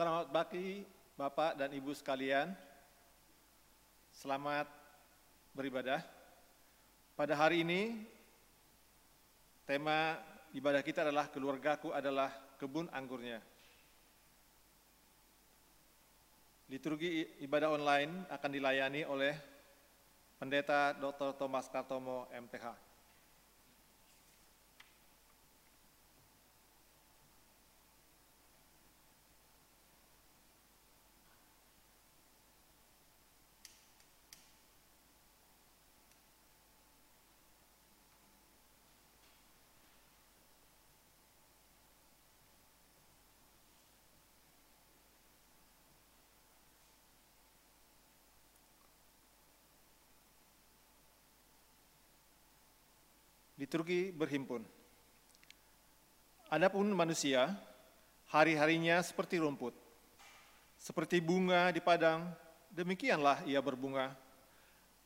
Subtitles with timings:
[0.00, 0.80] Selamat pagi
[1.12, 2.56] Bapak dan Ibu sekalian.
[4.08, 4.64] Selamat
[5.52, 6.00] beribadah.
[7.12, 8.08] Pada hari ini
[9.68, 10.16] tema
[10.56, 13.44] ibadah kita adalah keluargaku adalah kebun anggurnya.
[16.72, 19.36] Liturgi ibadah online akan dilayani oleh
[20.40, 21.36] Pendeta Dr.
[21.36, 22.89] Thomas Kartomo MTH.
[53.70, 54.66] liturgi berhimpun.
[56.50, 57.54] Adapun manusia,
[58.26, 59.70] hari-harinya seperti rumput,
[60.74, 62.34] seperti bunga di padang,
[62.74, 64.10] demikianlah ia berbunga.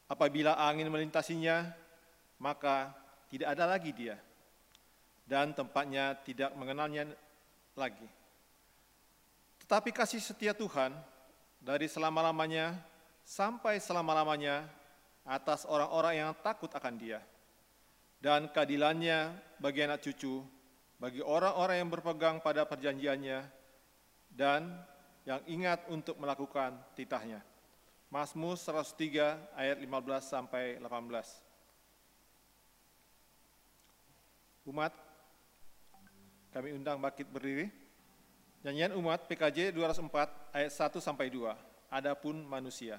[0.08, 1.76] Apabila angin melintasinya,
[2.40, 2.96] maka
[3.28, 4.16] tidak ada lagi dia,
[5.28, 7.12] dan tempatnya tidak mengenalnya
[7.76, 8.08] lagi.
[9.60, 10.96] Tetapi kasih setia Tuhan
[11.60, 12.80] dari selama-lamanya
[13.28, 14.64] sampai selama-lamanya
[15.28, 17.33] atas orang-orang yang takut akan dia.'
[18.24, 20.40] Dan keadilannya bagi anak cucu,
[20.96, 23.44] bagi orang-orang yang berpegang pada perjanjiannya,
[24.32, 24.80] dan
[25.28, 27.44] yang ingat untuk melakukan titahnya.
[28.08, 31.44] Mazmur 103 ayat 15 sampai 18.
[34.72, 34.96] Umat,
[36.48, 37.68] kami undang Bakit berdiri.
[38.64, 41.52] Nyanyian umat PKJ 204 ayat 1 sampai 2.
[41.92, 42.96] Adapun manusia.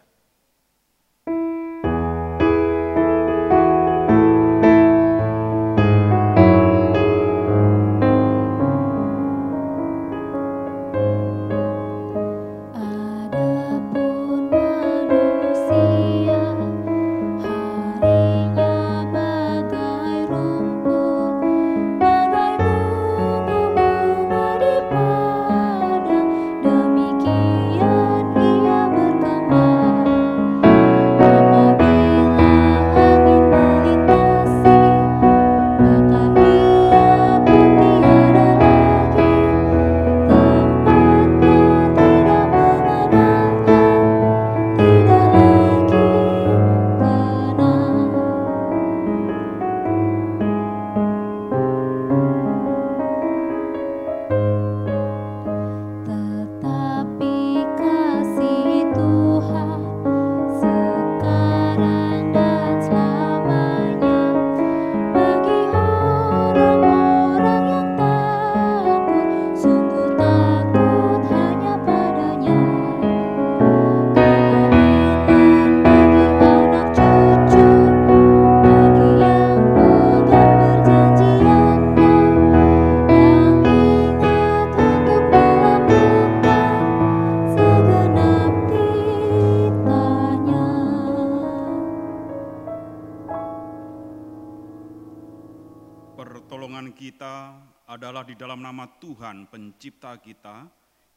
[99.86, 100.65] Pencipta kita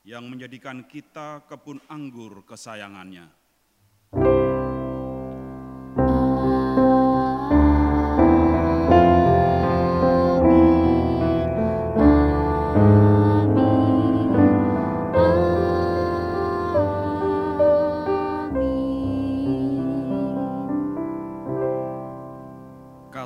[0.05, 3.33] yang menjadikan kita kebun anggur kesayangannya.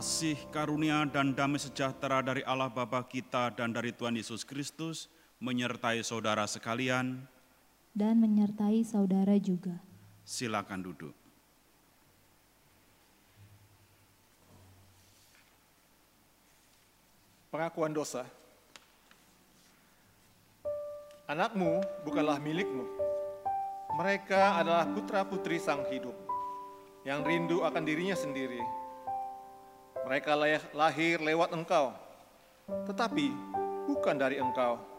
[0.03, 5.07] kasih karunia dan damai sejahtera dari Allah Bapa kita dan dari Tuhan Yesus Kristus
[5.43, 7.19] menyertai saudara sekalian,
[7.91, 9.75] dan menyertai saudara juga.
[10.23, 11.11] Silakan duduk.
[17.51, 18.23] Pengakuan dosa.
[21.27, 22.87] Anakmu bukanlah milikmu.
[23.99, 26.15] Mereka adalah putra-putri sang hidup
[27.03, 28.63] yang rindu akan dirinya sendiri.
[30.07, 30.33] Mereka
[30.73, 31.93] lahir lewat engkau,
[32.89, 33.29] tetapi
[33.91, 34.92] bukan dari engkau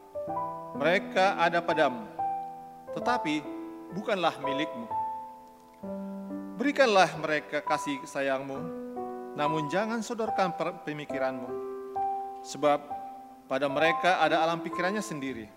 [0.73, 2.05] mereka ada padamu,
[2.97, 3.43] tetapi
[3.93, 4.87] bukanlah milikmu.
[6.57, 8.59] Berikanlah mereka kasih sayangmu,
[9.33, 10.53] namun jangan sodorkan
[10.85, 11.49] pemikiranmu,
[12.45, 12.79] sebab
[13.49, 15.49] pada mereka ada alam pikirannya sendiri.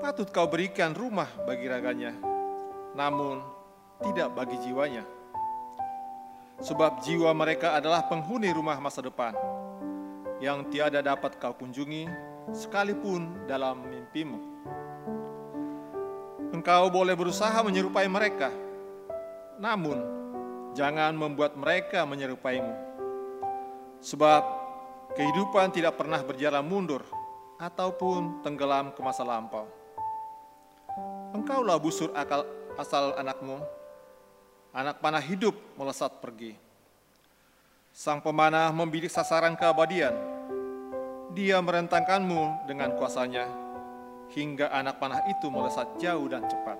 [0.00, 2.16] Patut kau berikan rumah bagi raganya,
[2.96, 3.44] namun
[4.00, 5.04] tidak bagi jiwanya.
[6.60, 9.32] Sebab jiwa mereka adalah penghuni rumah masa depan,
[10.40, 12.08] yang tiada dapat kau kunjungi
[12.56, 14.40] sekalipun dalam mimpimu.
[16.50, 18.50] Engkau boleh berusaha menyerupai mereka,
[19.60, 20.00] namun
[20.72, 22.74] jangan membuat mereka menyerupaimu.
[24.00, 24.42] Sebab
[25.14, 27.04] kehidupan tidak pernah berjalan mundur
[27.60, 29.68] ataupun tenggelam ke masa lampau.
[31.36, 32.42] Engkaulah busur akal
[32.80, 33.60] asal anakmu,
[34.72, 36.69] anak panah hidup melesat pergi.
[37.90, 40.14] Sang pemanah membidik sasaran keabadian,
[41.34, 43.50] dia merentangkanmu dengan kuasanya,
[44.30, 46.78] hingga anak panah itu melesat jauh dan cepat.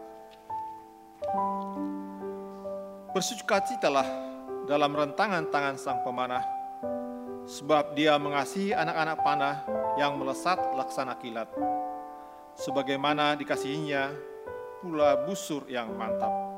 [3.11, 4.07] Bersukacitalah
[4.71, 6.47] dalam rentangan tangan sang pemanah,
[7.43, 9.57] sebab dia mengasihi anak-anak panah
[9.99, 11.51] yang melesat laksana kilat.
[12.55, 14.15] Sebagaimana dikasihinya
[14.79, 16.50] pula busur yang mantap.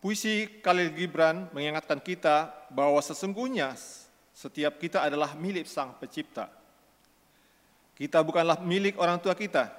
[0.00, 3.72] Puisi Khalil Gibran mengingatkan kita bahwa sesungguhnya
[4.36, 6.52] setiap kita adalah milik Sang Pencipta.
[7.96, 9.72] Kita bukanlah milik orang tua kita.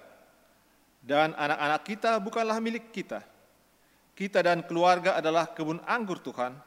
[1.06, 3.22] Dan anak-anak kita bukanlah milik kita.
[4.18, 6.58] Kita dan keluarga adalah kebun anggur Tuhan,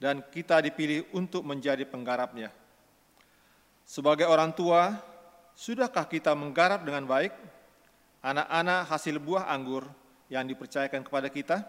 [0.00, 2.48] dan kita dipilih untuk menjadi penggarapnya.
[3.84, 4.96] Sebagai orang tua,
[5.52, 7.36] sudahkah kita menggarap dengan baik
[8.24, 9.84] anak-anak hasil buah anggur
[10.32, 11.60] yang dipercayakan kepada kita?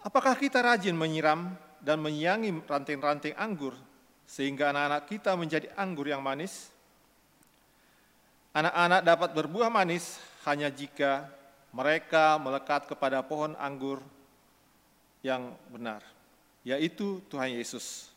[0.00, 1.52] Apakah kita rajin menyiram
[1.84, 3.76] dan menyiangi ranting-ranting anggur
[4.24, 6.72] sehingga anak-anak kita menjadi anggur yang manis?
[8.56, 10.16] Anak-anak dapat berbuah manis
[10.48, 11.28] hanya jika
[11.70, 14.00] mereka melekat kepada pohon anggur
[15.20, 16.00] yang benar,
[16.64, 18.08] yaitu Tuhan Yesus.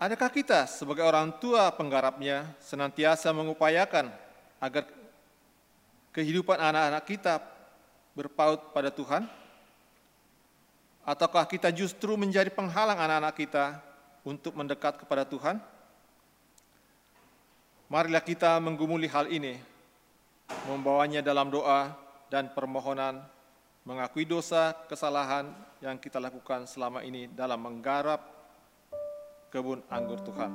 [0.00, 4.08] Adakah kita sebagai orang tua penggarapnya senantiasa mengupayakan
[4.64, 4.88] agar
[6.16, 7.34] kehidupan anak-anak kita
[8.16, 9.28] berpaut pada Tuhan?
[11.06, 13.78] Ataukah kita justru menjadi penghalang anak-anak kita
[14.26, 15.62] untuk mendekat kepada Tuhan?
[17.86, 19.54] Marilah kita menggumuli hal ini,
[20.66, 21.94] membawanya dalam doa
[22.26, 23.22] dan permohonan,
[23.86, 25.46] mengakui dosa kesalahan
[25.78, 28.26] yang kita lakukan selama ini dalam menggarap
[29.54, 30.50] kebun anggur Tuhan.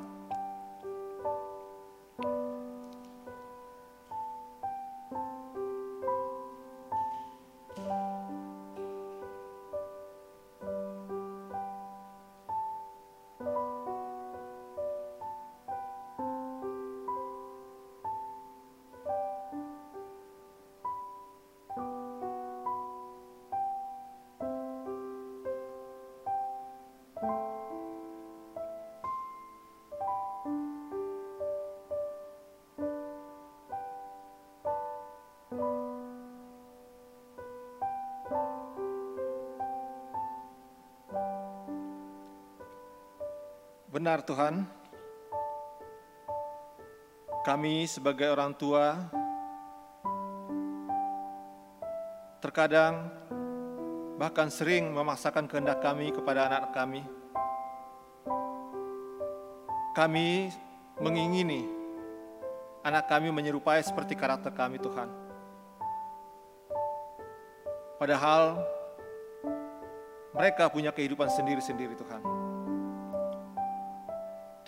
[44.02, 44.66] Benar Tuhan,
[47.46, 48.98] kami sebagai orang tua
[52.42, 53.14] terkadang
[54.18, 57.02] bahkan sering memaksakan kehendak kami kepada anak-anak kami.
[59.94, 60.50] Kami
[60.98, 61.70] mengingini
[62.82, 65.14] anak kami menyerupai seperti karakter kami Tuhan.
[68.02, 68.66] Padahal
[70.34, 72.31] mereka punya kehidupan sendiri-sendiri Tuhan.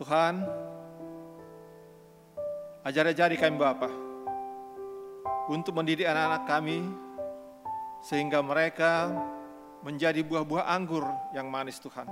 [0.04, 0.36] Tuhan,
[2.84, 3.88] ajar-ajari kami Bapa
[5.48, 6.84] untuk mendidik anak-anak kami
[8.04, 9.08] sehingga mereka
[9.80, 12.04] menjadi buah-buah anggur yang manis Tuhan,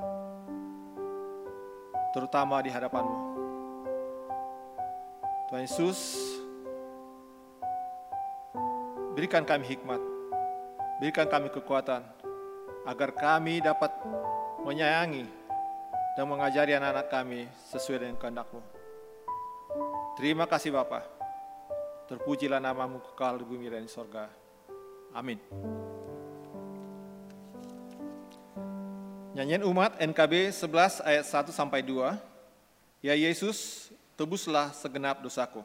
[2.16, 3.18] terutama di hadapan-Mu.
[5.52, 6.00] Tuhan Yesus,
[9.20, 10.00] berikan kami hikmat,
[11.04, 12.08] berikan kami kekuatan,
[12.88, 13.92] agar kami dapat
[14.64, 15.41] menyayangi
[16.16, 18.62] dan mengajari anak-anak kami sesuai dengan kehendak-Mu.
[20.20, 21.08] Terima kasih Bapa.
[22.12, 24.28] Terpujilah namamu kekal di bumi dan di sorga.
[25.16, 25.40] Amin.
[29.32, 32.20] Nyanyian umat NKB 11 ayat 1 sampai 2.
[33.00, 35.64] Ya Yesus, tebuslah segenap dosaku.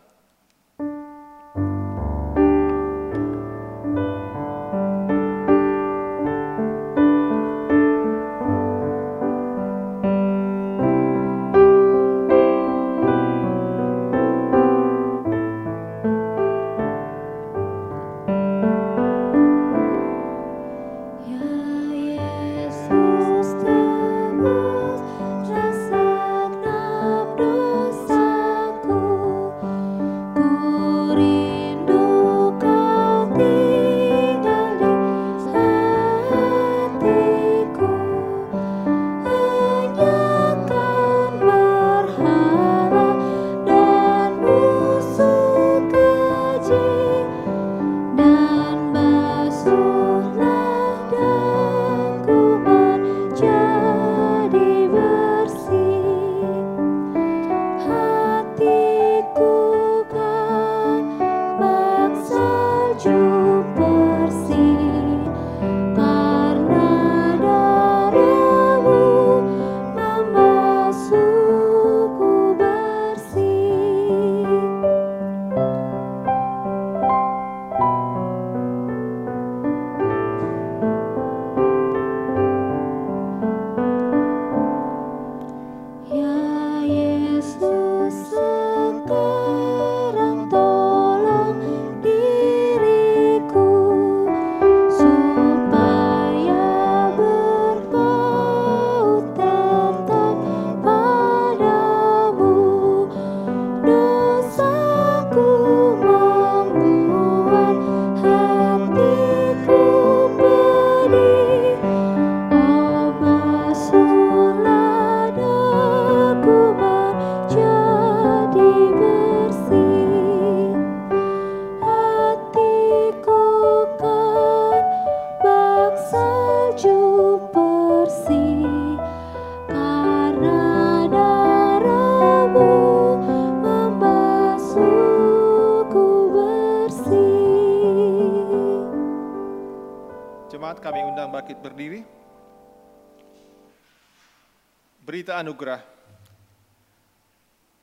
[145.40, 145.85] Anugerah.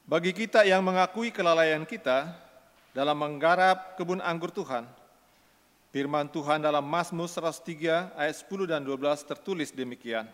[0.03, 2.27] Bagi kita yang mengakui kelalaian kita
[2.91, 4.83] dalam menggarap kebun anggur Tuhan,
[5.95, 10.27] firman Tuhan dalam Mazmur 103 ayat 10 dan 12 tertulis demikian.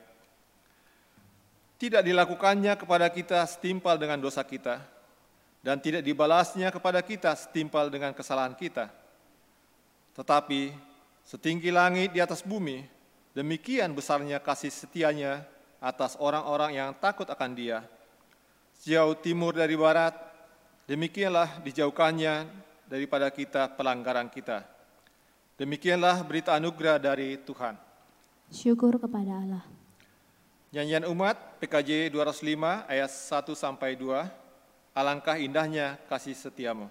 [1.79, 4.83] Tidak dilakukannya kepada kita setimpal dengan dosa kita,
[5.59, 8.87] dan tidak dibalasnya kepada kita setimpal dengan kesalahan kita.
[10.15, 10.75] Tetapi
[11.23, 12.83] setinggi langit di atas bumi,
[13.35, 15.43] demikian besarnya kasih setianya
[15.79, 17.83] atas orang-orang yang takut akan dia.
[18.79, 20.15] Sejauh timur dari barat,
[20.87, 22.47] demikianlah dijauhkannya
[22.87, 24.63] daripada kita pelanggaran kita.
[25.59, 27.75] Demikianlah berita anugerah dari Tuhan.
[28.47, 29.63] Syukur kepada Allah.
[30.71, 34.23] Nyanyian umat PKJ 205 ayat 1 sampai 2.
[34.95, 36.87] Alangkah indahnya kasih setiamu.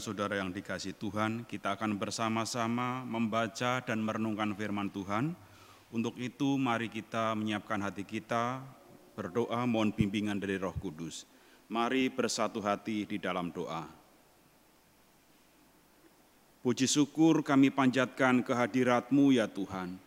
[0.00, 5.36] Saudara yang dikasih Tuhan, kita akan bersama-sama membaca dan merenungkan firman Tuhan.
[5.92, 8.64] Untuk itu, mari kita menyiapkan hati kita,
[9.12, 11.28] berdoa mohon bimbingan dari roh kudus.
[11.68, 13.84] Mari bersatu hati di dalam doa.
[16.64, 20.00] Puji syukur kami panjatkan kehadirat-Mu ya Tuhan,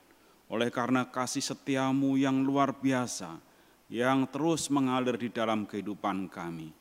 [0.50, 3.38] oleh karena kasih setiamu yang luar biasa,
[3.94, 6.74] yang terus mengalir di dalam kehidupan kami,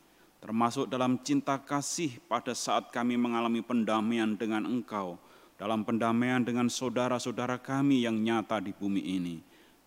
[0.43, 5.15] termasuk dalam cinta kasih pada saat kami mengalami pendamaian dengan Engkau,
[5.55, 9.39] dalam pendamaian dengan saudara-saudara kami yang nyata di bumi ini.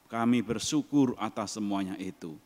[0.09, 2.40] Kami bersyukur atas semuanya itu.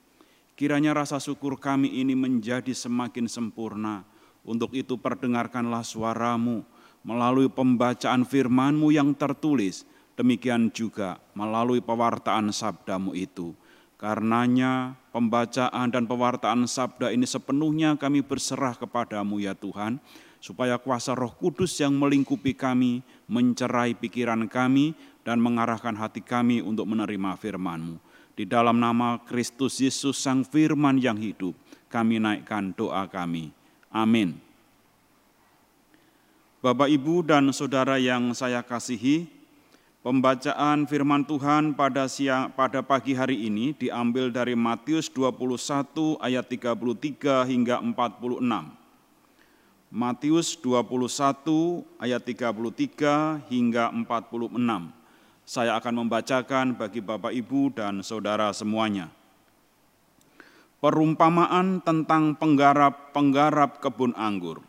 [0.58, 4.02] Kiranya rasa syukur kami ini menjadi semakin sempurna.
[4.42, 6.66] Untuk itu perdengarkanlah suaramu
[7.06, 9.86] melalui pembacaan firmanmu yang tertulis.
[10.18, 13.54] Demikian juga melalui pewartaan sabdamu itu.
[14.00, 19.98] Karenanya pembacaan dan pewartaan sabda ini sepenuhnya kami berserah kepadamu ya Tuhan.
[20.40, 26.88] Supaya kuasa roh kudus yang melingkupi kami, mencerai pikiran kami, dan mengarahkan hati kami untuk
[26.88, 28.00] menerima firman-Mu.
[28.32, 31.52] Di dalam nama Kristus Yesus Sang Firman yang hidup,
[31.92, 33.52] kami naikkan doa kami.
[33.92, 34.40] Amin.
[36.64, 39.28] Bapak, Ibu, dan Saudara yang saya kasihi,
[40.00, 47.44] pembacaan firman Tuhan pada siang pada pagi hari ini diambil dari Matius 21 ayat 33
[47.44, 48.40] hingga 46.
[49.90, 54.94] Matius 21 ayat 33 hingga 46.
[55.50, 59.10] Saya akan membacakan bagi Bapak, Ibu, dan Saudara semuanya.
[60.78, 64.62] Perumpamaan tentang penggarap-penggarap kebun anggur.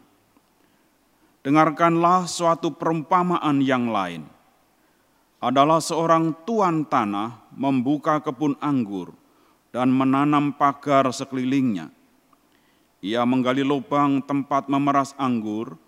[1.46, 4.41] Dengarkanlah suatu perumpamaan yang lain.
[5.42, 9.18] Adalah seorang tuan tanah membuka kebun anggur,
[9.74, 11.90] dan menanam pagar sekelilingnya.
[13.02, 15.80] Ia menggali lubang tempat memeras anggur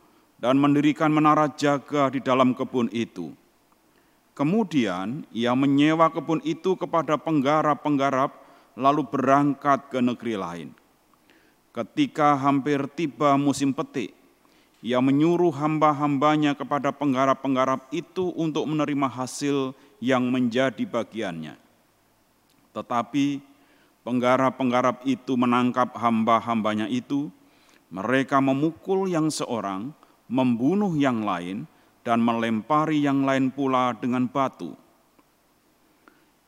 [0.42, 3.36] dan mendirikan menara jaga di dalam kebun itu.
[4.34, 8.34] Kemudian ia menyewa kebun itu kepada penggarap-penggarap
[8.74, 10.70] lalu berangkat ke negeri lain.
[11.70, 14.18] Ketika hampir tiba musim petik,
[14.84, 19.72] ia menyuruh hamba-hambanya kepada penggarap-penggarap itu untuk menerima hasil
[20.04, 21.56] yang menjadi bagiannya.
[22.76, 23.40] Tetapi
[24.04, 27.32] penggarap-penggarap itu menangkap hamba-hambanya itu,
[27.88, 29.96] mereka memukul yang seorang,
[30.28, 31.64] membunuh yang lain,
[32.04, 34.76] dan melempari yang lain pula dengan batu.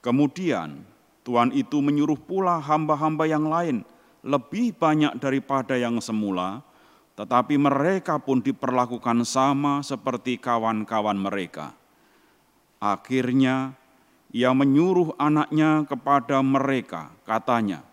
[0.04, 0.84] Kemudian
[1.24, 3.88] Tuhan itu menyuruh pula hamba-hamba yang lain
[4.28, 6.60] lebih banyak daripada yang semula,
[7.16, 11.72] tetapi mereka pun diperlakukan sama seperti kawan-kawan mereka.
[12.84, 13.72] Akhirnya
[14.36, 17.88] ia menyuruh anaknya kepada mereka, katanya,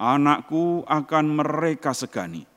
[0.00, 2.48] "Anakku akan mereka segani."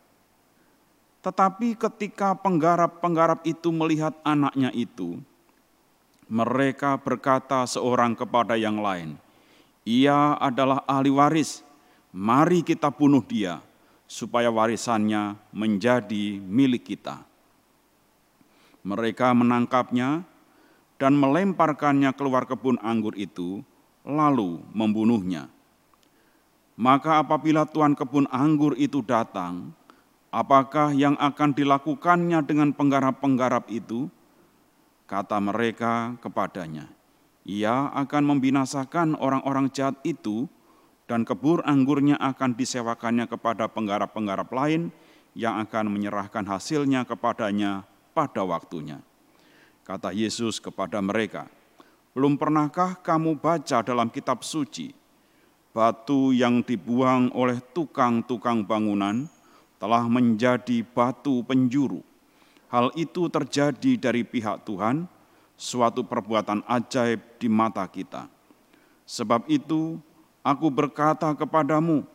[1.22, 5.20] Tetapi ketika penggarap-penggarap itu melihat anaknya itu,
[6.32, 9.20] mereka berkata seorang kepada yang lain,
[9.84, 11.62] "Ia adalah ahli waris,
[12.16, 13.60] mari kita bunuh dia,
[14.12, 17.24] supaya warisannya menjadi milik kita."
[18.84, 20.28] Mereka menangkapnya
[21.00, 23.64] dan melemparkannya keluar kebun anggur itu,
[24.04, 25.48] lalu membunuhnya.
[26.76, 29.70] Maka apabila tuan kebun anggur itu datang,
[30.34, 34.10] apakah yang akan dilakukannya dengan penggarap-penggarap itu?
[35.06, 36.90] Kata mereka kepadanya,
[37.46, 40.48] ia akan membinasakan orang-orang jahat itu
[41.12, 44.96] dan kebun anggurnya akan disewakannya kepada penggarap-penggarap lain
[45.36, 47.84] yang akan menyerahkan hasilnya kepadanya
[48.16, 49.04] pada waktunya.
[49.84, 51.52] Kata Yesus kepada mereka,
[52.16, 54.96] "Belum pernahkah kamu baca dalam kitab suci,
[55.76, 59.28] batu yang dibuang oleh tukang-tukang bangunan
[59.84, 62.00] telah menjadi batu penjuru?
[62.72, 65.12] Hal itu terjadi dari pihak Tuhan,
[65.60, 68.32] suatu perbuatan ajaib di mata kita.
[69.04, 70.00] Sebab itu,
[70.42, 72.06] aku berkata kepadamu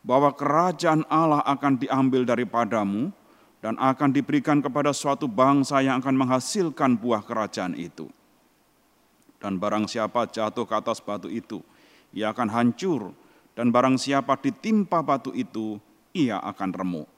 [0.00, 3.12] bahwa kerajaan Allah akan diambil daripadamu."
[3.64, 8.12] dan akan diberikan kepada suatu bangsa yang akan menghasilkan buah kerajaan itu.
[9.40, 11.64] Dan barang siapa jatuh ke atas batu itu,
[12.12, 13.16] ia akan hancur,
[13.56, 15.80] dan barang siapa ditimpa batu itu,
[16.12, 17.08] ia akan remuk.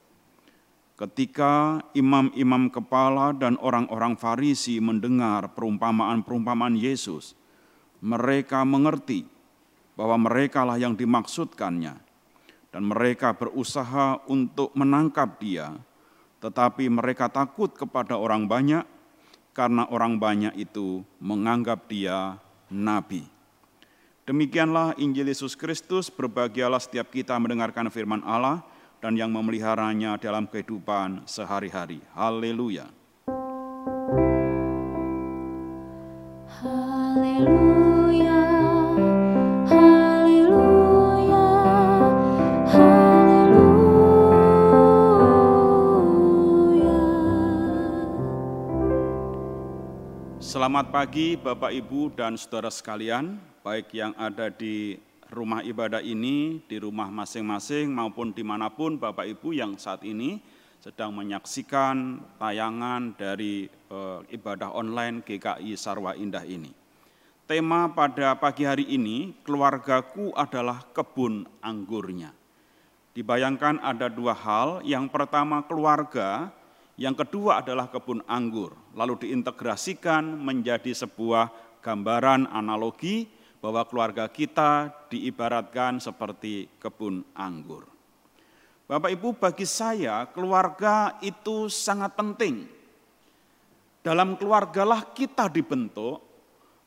[0.95, 7.35] Ketika imam-imam kepala dan orang-orang Farisi mendengar perumpamaan-perumpamaan Yesus,
[7.99, 9.27] mereka mengerti
[9.97, 11.97] bahwa merekalah yang dimaksudkannya,
[12.70, 15.72] dan mereka berusaha untuk menangkap Dia
[16.47, 18.84] tetapi mereka takut kepada orang banyak
[19.57, 22.36] karena orang banyak itu menganggap dia
[22.68, 23.24] nabi.
[24.26, 28.62] Demikianlah Injil Yesus Kristus, berbahagialah setiap kita mendengarkan firman Allah
[28.99, 32.03] dan yang memeliharanya dalam kehidupan sehari-hari.
[32.14, 32.90] Haleluya.
[50.57, 54.97] Selamat pagi Bapak Ibu dan Saudara sekalian, baik yang ada di
[55.29, 60.41] rumah ibadah ini, di rumah masing-masing maupun di mana pun Bapak Ibu yang saat ini
[60.81, 63.99] sedang menyaksikan tayangan dari e,
[64.33, 66.73] ibadah online GKI Sarwa Indah ini.
[67.45, 72.33] Tema pada pagi hari ini, keluargaku adalah kebun anggurnya.
[73.13, 76.49] Dibayangkan ada dua hal, yang pertama keluarga,
[76.97, 81.53] yang kedua adalah kebun anggur, lalu diintegrasikan menjadi sebuah
[81.84, 83.28] gambaran analogi
[83.61, 87.84] bahwa keluarga kita diibaratkan seperti kebun anggur.
[88.88, 92.64] Bapak Ibu, bagi saya keluarga itu sangat penting.
[94.01, 96.24] Dalam keluargalah kita dibentuk,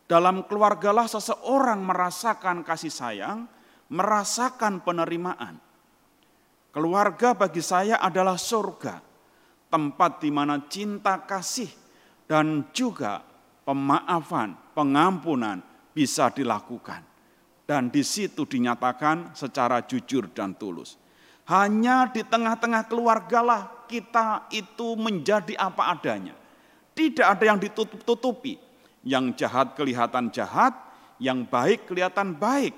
[0.10, 3.46] dalam keluargalah seseorang merasakan kasih sayang,
[3.94, 5.62] merasakan penerimaan.
[6.74, 9.09] Keluarga bagi saya adalah surga
[9.70, 11.70] tempat di mana cinta kasih
[12.26, 13.22] dan juga
[13.64, 15.62] pemaafan, pengampunan
[15.94, 17.06] bisa dilakukan.
[17.70, 20.98] Dan di situ dinyatakan secara jujur dan tulus.
[21.46, 26.34] Hanya di tengah-tengah keluargalah kita itu menjadi apa adanya.
[26.98, 28.58] Tidak ada yang ditutup-tutupi.
[29.06, 30.74] Yang jahat kelihatan jahat,
[31.22, 32.74] yang baik kelihatan baik.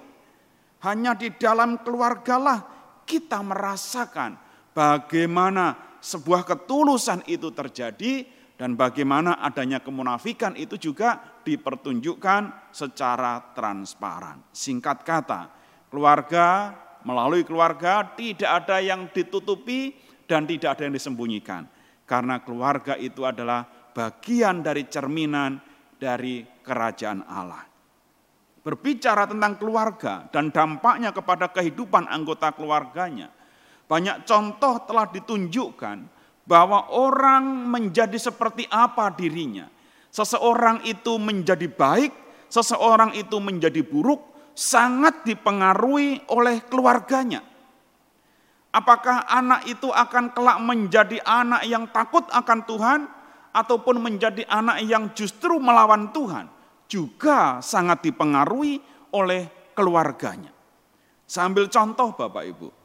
[0.84, 2.64] Hanya di dalam keluargalah
[3.08, 4.36] kita merasakan
[4.76, 8.26] bagaimana sebuah ketulusan itu terjadi
[8.58, 14.42] dan bagaimana adanya kemunafikan itu juga dipertunjukkan secara transparan.
[14.54, 15.42] Singkat kata,
[15.92, 16.72] Keluarga,
[17.04, 19.92] melalui keluarga tidak ada yang ditutupi
[20.24, 21.68] dan tidak ada yang disembunyikan.
[22.08, 25.60] Karena keluarga itu adalah bagian dari cerminan
[26.00, 27.68] dari kerajaan Allah.
[28.64, 33.28] Berbicara tentang keluarga dan dampaknya kepada kehidupan anggota keluarganya.
[33.92, 35.98] Banyak contoh telah ditunjukkan
[36.48, 39.68] bahwa orang menjadi seperti apa dirinya.
[40.08, 42.16] Seseorang itu menjadi baik,
[42.48, 44.24] seseorang itu menjadi buruk,
[44.56, 47.44] sangat dipengaruhi oleh keluarganya.
[48.72, 53.00] Apakah anak itu akan kelak menjadi anak yang takut akan Tuhan,
[53.52, 56.48] ataupun menjadi anak yang justru melawan Tuhan,
[56.88, 58.80] juga sangat dipengaruhi
[59.12, 60.56] oleh keluarganya.
[61.28, 62.81] Sambil contoh Bapak Ibu,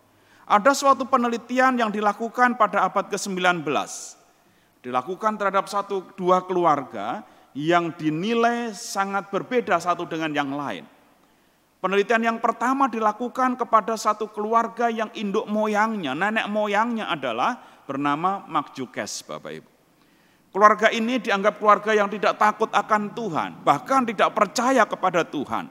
[0.46, 3.66] ada suatu penelitian yang dilakukan pada abad ke-19.
[4.78, 10.86] Dilakukan terhadap satu dua keluarga yang dinilai sangat berbeda satu dengan yang lain.
[11.82, 19.26] Penelitian yang pertama dilakukan kepada satu keluarga yang induk moyangnya, nenek moyangnya adalah bernama Makjukes,
[19.26, 19.70] Bapak Ibu.
[20.54, 25.68] Keluarga ini dianggap keluarga yang tidak takut akan Tuhan, bahkan tidak percaya kepada Tuhan.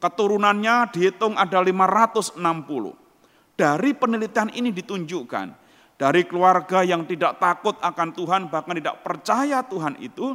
[0.00, 3.01] Keturunannya dihitung ada 560.
[3.52, 5.46] Dari penelitian ini ditunjukkan,
[6.00, 10.34] dari keluarga yang tidak takut akan Tuhan, bahkan tidak percaya Tuhan itu,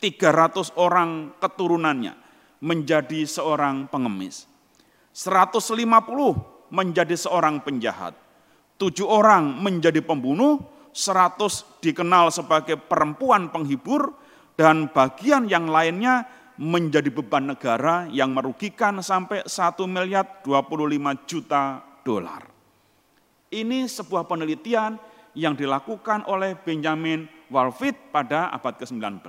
[0.00, 2.16] 300 orang keturunannya
[2.64, 4.48] menjadi seorang pengemis.
[5.12, 8.16] 150 menjadi seorang penjahat.
[8.80, 10.56] Tujuh orang menjadi pembunuh,
[10.96, 14.16] 100 dikenal sebagai perempuan penghibur,
[14.56, 16.24] dan bagian yang lainnya
[16.60, 22.44] menjadi beban negara yang merugikan sampai 1 miliar 25 juta dolar.
[23.48, 25.00] Ini sebuah penelitian
[25.32, 29.24] yang dilakukan oleh Benjamin Walfit pada abad ke-19.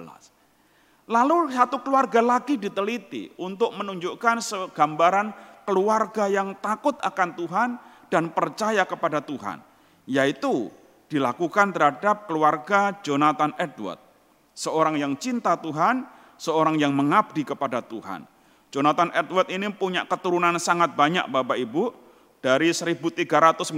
[1.07, 4.37] Lalu satu keluarga lagi diteliti untuk menunjukkan
[4.75, 5.27] gambaran
[5.63, 7.69] keluarga yang takut akan Tuhan
[8.11, 9.63] dan percaya kepada Tuhan.
[10.03, 10.67] Yaitu
[11.07, 14.03] dilakukan terhadap keluarga Jonathan Edward.
[14.51, 16.03] Seorang yang cinta Tuhan,
[16.41, 18.25] seorang yang mengabdi kepada Tuhan.
[18.73, 22.09] Jonathan Edward ini punya keturunan sangat banyak Bapak Ibu.
[22.41, 23.69] Dari 1394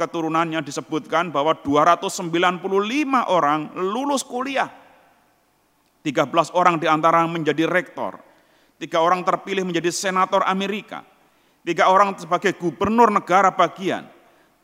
[0.00, 2.24] keturunannya disebutkan bahwa 295
[3.28, 4.72] orang lulus kuliah
[6.00, 8.16] 13 orang di antara menjadi rektor,
[8.80, 11.04] tiga orang terpilih menjadi senator Amerika,
[11.68, 14.08] tiga orang sebagai gubernur negara bagian,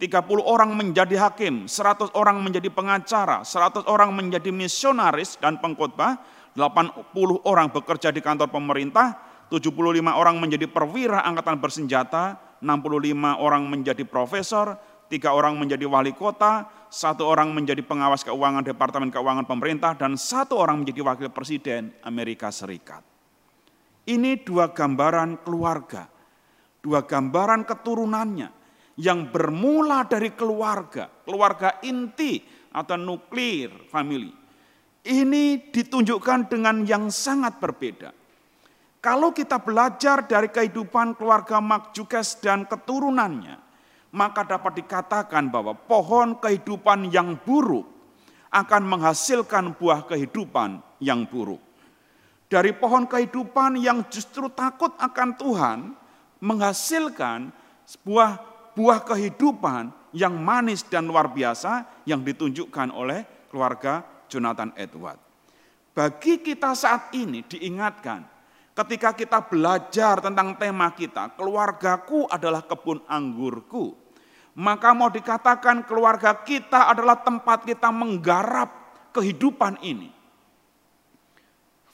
[0.00, 6.16] 30 orang menjadi hakim, 100 orang menjadi pengacara, 100 orang menjadi misionaris dan pengkhotbah,
[6.54, 7.10] 80
[7.50, 9.18] orang bekerja di kantor pemerintah,
[9.50, 9.74] 75
[10.14, 14.78] orang menjadi perwira angkatan bersenjata, 65 orang menjadi profesor,
[15.10, 20.56] tiga orang menjadi wali kota, satu orang menjadi pengawas keuangan Departemen Keuangan Pemerintah, dan satu
[20.56, 23.02] orang menjadi wakil presiden Amerika Serikat.
[24.04, 26.06] Ini dua gambaran keluarga,
[26.78, 28.48] dua gambaran keturunannya
[29.00, 34.43] yang bermula dari keluarga, keluarga inti atau nuklir family.
[35.04, 38.16] Ini ditunjukkan dengan yang sangat berbeda.
[39.04, 43.60] Kalau kita belajar dari kehidupan keluarga Mark Jukes dan keturunannya,
[44.16, 47.84] maka dapat dikatakan bahwa pohon kehidupan yang buruk
[48.48, 51.60] akan menghasilkan buah kehidupan yang buruk.
[52.48, 55.78] Dari pohon kehidupan yang justru takut akan Tuhan
[56.40, 57.52] menghasilkan
[57.84, 58.40] sebuah
[58.72, 65.20] buah kehidupan yang manis dan luar biasa yang ditunjukkan oleh keluarga Jonathan Edward.
[65.94, 68.26] Bagi kita saat ini diingatkan
[68.74, 74.04] ketika kita belajar tentang tema kita, keluargaku adalah kebun anggurku
[74.54, 78.70] maka mau dikatakan keluarga kita adalah tempat kita menggarap
[79.10, 80.14] kehidupan ini.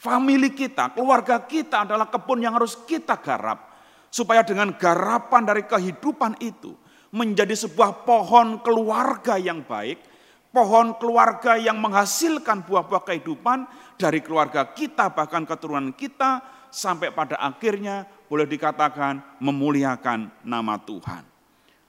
[0.01, 3.69] Famili kita, keluarga kita adalah kebun yang harus kita garap.
[4.11, 6.75] Supaya dengan garapan dari kehidupan itu
[7.15, 10.03] menjadi sebuah pohon keluarga yang baik,
[10.51, 18.07] pohon keluarga yang menghasilkan buah-buah kehidupan dari keluarga kita bahkan keturunan kita sampai pada akhirnya
[18.31, 21.27] boleh dikatakan memuliakan nama Tuhan.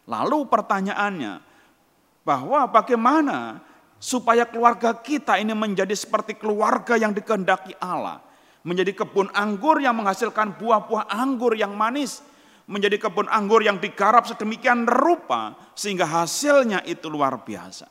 [0.09, 1.33] Lalu pertanyaannya,
[2.25, 3.61] bahwa bagaimana
[4.01, 8.21] supaya keluarga kita ini menjadi seperti keluarga yang dikehendaki Allah.
[8.61, 12.21] Menjadi kebun anggur yang menghasilkan buah-buah anggur yang manis.
[12.69, 17.89] Menjadi kebun anggur yang digarap sedemikian rupa sehingga hasilnya itu luar biasa.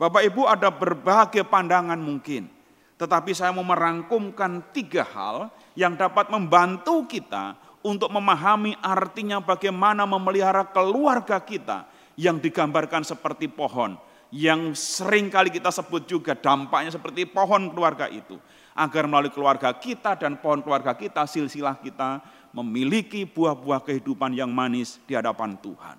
[0.00, 2.48] Bapak Ibu ada berbagai pandangan mungkin.
[2.96, 10.64] Tetapi saya mau merangkumkan tiga hal yang dapat membantu kita untuk memahami artinya bagaimana memelihara
[10.72, 11.84] keluarga kita
[12.16, 18.38] yang digambarkan seperti pohon yang sering kali kita sebut juga dampaknya seperti pohon keluarga itu.
[18.78, 22.22] Agar melalui keluarga kita dan pohon keluarga kita, silsilah kita
[22.54, 25.98] memiliki buah-buah kehidupan yang manis di hadapan Tuhan.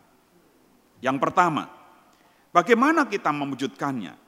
[1.04, 1.68] Yang pertama,
[2.52, 4.20] bagaimana kita mewujudkannya?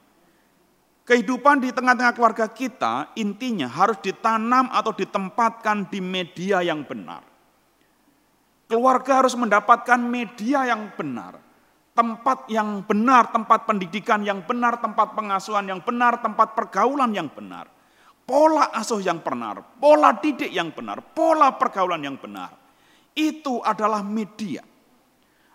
[1.03, 7.28] Kehidupan di tengah-tengah keluarga kita intinya harus ditanam atau ditempatkan di media yang benar.
[8.71, 11.43] Keluarga harus mendapatkan media yang benar
[11.93, 17.69] tempat yang benar, tempat pendidikan yang benar, tempat pengasuhan yang benar, tempat pergaulan yang benar.
[18.24, 22.55] Pola asuh yang benar, pola didik yang benar, pola pergaulan yang benar.
[23.13, 24.65] Itu adalah media.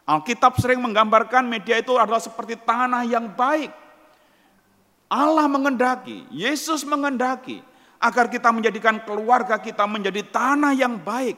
[0.09, 3.69] Alkitab sering menggambarkan media itu adalah seperti tanah yang baik.
[5.13, 7.61] Allah mengendaki, Yesus mengendaki
[8.01, 11.37] agar kita menjadikan keluarga kita menjadi tanah yang baik.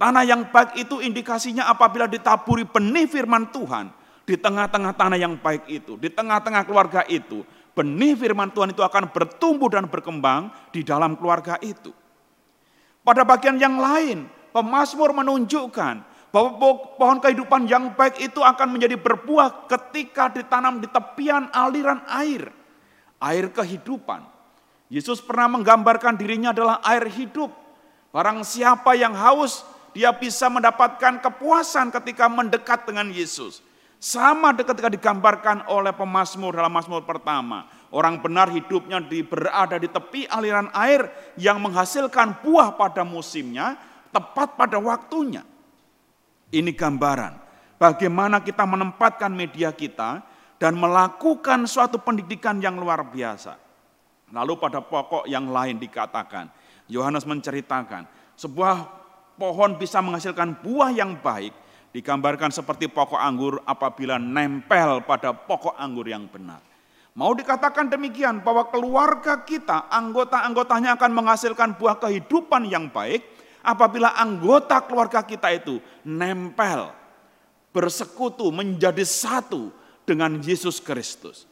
[0.00, 3.92] Tanah yang baik itu indikasinya apabila ditaburi benih firman Tuhan,
[4.24, 7.44] di tengah-tengah tanah yang baik itu, di tengah-tengah keluarga itu,
[7.76, 11.92] benih firman Tuhan itu akan bertumbuh dan berkembang di dalam keluarga itu.
[13.04, 19.64] Pada bagian yang lain, pemazmur menunjukkan bahwa pohon kehidupan yang baik itu akan menjadi berbuah
[19.68, 22.52] ketika ditanam di tepian aliran air.
[23.18, 24.22] Air kehidupan.
[24.88, 27.52] Yesus pernah menggambarkan dirinya adalah air hidup.
[28.12, 33.60] Barang siapa yang haus, dia bisa mendapatkan kepuasan ketika mendekat dengan Yesus.
[33.98, 37.66] Sama ketika digambarkan oleh pemazmur dalam Mazmur pertama.
[37.88, 41.08] Orang benar hidupnya di, berada di tepi aliran air
[41.40, 43.80] yang menghasilkan buah pada musimnya,
[44.12, 45.40] tepat pada waktunya.
[46.48, 47.32] Ini gambaran
[47.76, 50.24] bagaimana kita menempatkan media kita
[50.56, 53.54] dan melakukan suatu pendidikan yang luar biasa.
[54.32, 56.48] Lalu pada pokok yang lain dikatakan,
[56.88, 58.04] Yohanes menceritakan,
[58.36, 58.76] sebuah
[59.40, 61.54] pohon bisa menghasilkan buah yang baik
[61.92, 66.60] digambarkan seperti pokok anggur apabila nempel pada pokok anggur yang benar.
[67.16, 73.24] Mau dikatakan demikian bahwa keluarga kita, anggota-anggotanya akan menghasilkan buah kehidupan yang baik
[73.68, 75.76] apabila anggota keluarga kita itu
[76.08, 76.88] nempel,
[77.76, 79.68] bersekutu, menjadi satu
[80.08, 81.44] dengan Yesus Kristus.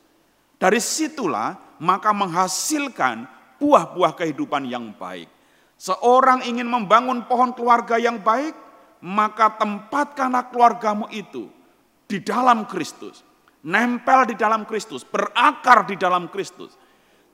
[0.56, 3.28] Dari situlah maka menghasilkan
[3.60, 5.28] buah-buah kehidupan yang baik.
[5.76, 8.56] Seorang ingin membangun pohon keluarga yang baik,
[9.04, 11.52] maka tempatkanlah keluargamu itu
[12.08, 13.20] di dalam Kristus.
[13.66, 16.72] Nempel di dalam Kristus, berakar di dalam Kristus.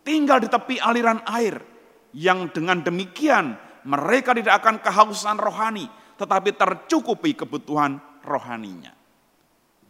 [0.02, 1.62] Tinggal di tepi aliran air
[2.10, 3.54] yang dengan demikian
[3.86, 5.86] mereka tidak akan kehausan rohani,
[6.18, 8.94] tetapi tercukupi kebutuhan rohaninya.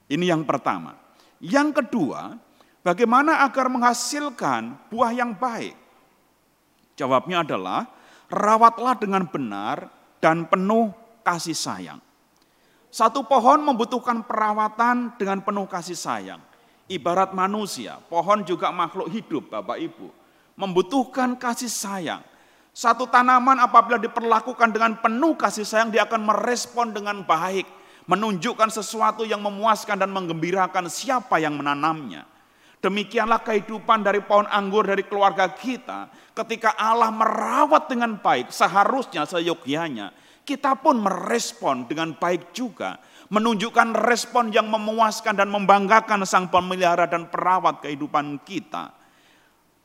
[0.09, 0.97] Ini yang pertama.
[1.43, 2.37] Yang kedua,
[2.85, 5.75] bagaimana agar menghasilkan buah yang baik?
[6.97, 7.89] Jawabnya adalah,
[8.29, 9.89] rawatlah dengan benar
[10.23, 10.93] dan penuh
[11.25, 12.01] kasih sayang.
[12.93, 16.41] Satu pohon membutuhkan perawatan dengan penuh kasih sayang.
[16.93, 20.13] Ibarat manusia, pohon juga makhluk hidup Bapak Ibu.
[20.61, 22.21] Membutuhkan kasih sayang.
[22.73, 27.69] Satu tanaman apabila diperlakukan dengan penuh kasih sayang, dia akan merespon dengan baik.
[28.09, 32.27] Menunjukkan sesuatu yang memuaskan dan menggembirakan siapa yang menanamnya.
[32.83, 36.11] Demikianlah kehidupan dari pohon anggur dari keluarga kita.
[36.35, 40.11] Ketika Allah merawat dengan baik, seharusnya seyogyanya
[40.43, 42.99] kita pun merespon dengan baik juga.
[43.33, 48.93] Menunjukkan respon yang memuaskan dan membanggakan sang pemelihara dan perawat kehidupan kita.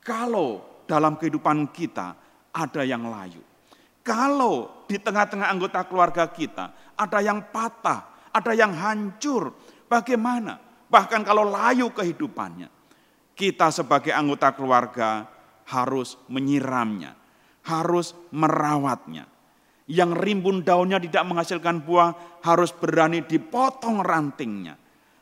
[0.04, 2.27] Kalau dalam kehidupan kita
[2.58, 3.42] ada yang layu.
[4.02, 9.54] Kalau di tengah-tengah anggota keluarga kita ada yang patah, ada yang hancur,
[9.86, 10.58] bagaimana?
[10.90, 12.72] Bahkan kalau layu kehidupannya,
[13.38, 15.30] kita sebagai anggota keluarga
[15.70, 17.14] harus menyiramnya,
[17.68, 19.30] harus merawatnya
[19.88, 24.76] yang rimbun daunnya tidak menghasilkan buah harus berani dipotong rantingnya.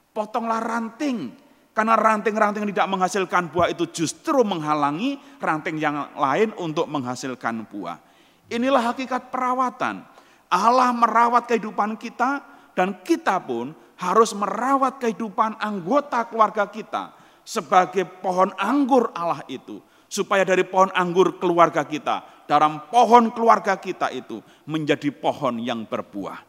[0.09, 1.29] Potonglah ranting,
[1.75, 7.99] karena ranting-ranting tidak menghasilkan buah itu justru menghalangi ranting yang lain untuk menghasilkan buah.
[8.47, 10.07] Inilah hakikat perawatan.
[10.47, 12.39] Allah merawat kehidupan kita
[12.79, 17.11] dan kita pun harus merawat kehidupan anggota keluarga kita
[17.43, 19.83] sebagai pohon anggur Allah itu.
[20.07, 26.39] Supaya dari pohon anggur keluarga kita dalam pohon keluarga kita itu menjadi pohon yang berbuah.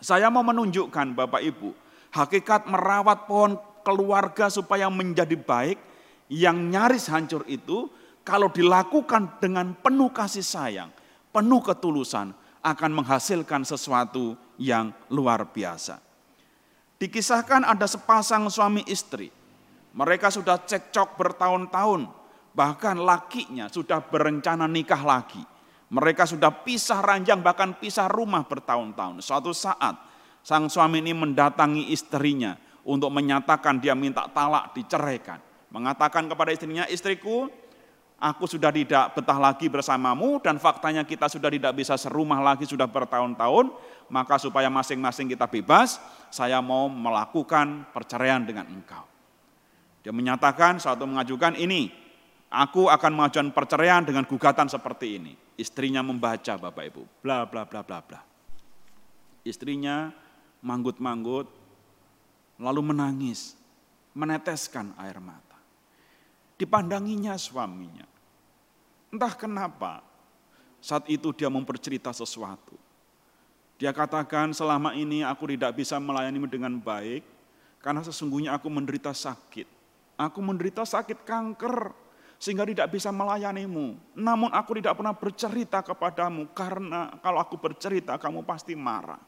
[0.00, 1.74] Saya mau menunjukkan Bapak Ibu,
[2.16, 5.78] hakikat merawat pohon keluarga supaya menjadi baik
[6.32, 7.90] yang nyaris hancur itu
[8.22, 10.90] kalau dilakukan dengan penuh kasih sayang,
[11.34, 15.98] penuh ketulusan akan menghasilkan sesuatu yang luar biasa.
[17.02, 19.34] Dikisahkan ada sepasang suami istri.
[19.92, 22.22] Mereka sudah cekcok bertahun-tahun,
[22.52, 25.40] Bahkan lakinya sudah berencana nikah lagi.
[25.92, 29.24] Mereka sudah pisah ranjang bahkan pisah rumah bertahun-tahun.
[29.24, 29.96] Suatu saat
[30.44, 35.38] sang suami ini mendatangi istrinya untuk menyatakan dia minta talak diceraikan.
[35.72, 37.48] Mengatakan kepada istrinya, istriku
[38.22, 42.86] aku sudah tidak betah lagi bersamamu dan faktanya kita sudah tidak bisa serumah lagi sudah
[42.86, 43.72] bertahun-tahun,
[44.12, 45.98] maka supaya masing-masing kita bebas,
[46.30, 49.02] saya mau melakukan perceraian dengan engkau.
[50.02, 51.90] Dia menyatakan satu mengajukan ini,
[52.50, 55.32] aku akan mengajukan perceraian dengan gugatan seperti ini.
[55.54, 58.20] Istrinya membaca Bapak Ibu, bla bla bla bla bla.
[59.46, 60.10] Istrinya
[60.62, 61.61] manggut-manggut,
[62.60, 63.56] lalu menangis,
[64.12, 65.58] meneteskan air mata.
[66.56, 68.06] Dipandanginya suaminya.
[69.12, 70.00] Entah kenapa,
[70.80, 72.74] saat itu dia mempercerita sesuatu.
[73.76, 77.26] Dia katakan selama ini aku tidak bisa melayanimu dengan baik,
[77.82, 79.66] karena sesungguhnya aku menderita sakit.
[80.14, 81.90] Aku menderita sakit kanker,
[82.38, 83.98] sehingga tidak bisa melayanimu.
[84.14, 89.18] Namun aku tidak pernah bercerita kepadamu, karena kalau aku bercerita kamu pasti marah.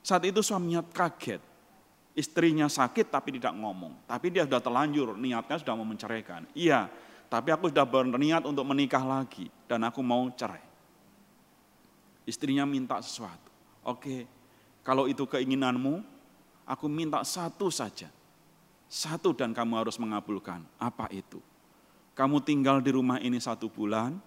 [0.00, 1.44] Saat itu suaminya kaget,
[2.20, 4.04] istrinya sakit tapi tidak ngomong.
[4.04, 6.44] Tapi dia sudah terlanjur, niatnya sudah mau menceraikan.
[6.52, 6.92] Iya,
[7.32, 10.60] tapi aku sudah berniat untuk menikah lagi dan aku mau cerai.
[12.28, 13.48] Istrinya minta sesuatu.
[13.80, 14.28] Oke,
[14.84, 16.04] kalau itu keinginanmu,
[16.68, 18.12] aku minta satu saja.
[18.90, 20.60] Satu dan kamu harus mengabulkan.
[20.76, 21.40] Apa itu?
[22.12, 24.18] Kamu tinggal di rumah ini satu bulan,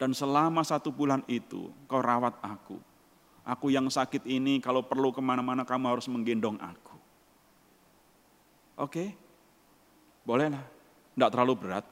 [0.00, 2.78] dan selama satu bulan itu kau rawat aku.
[3.44, 6.93] Aku yang sakit ini kalau perlu ke mana-mana kamu harus menggendong aku.
[8.74, 9.14] Oke?
[10.26, 10.64] Bolehlah,
[11.14, 11.84] tidak terlalu berat.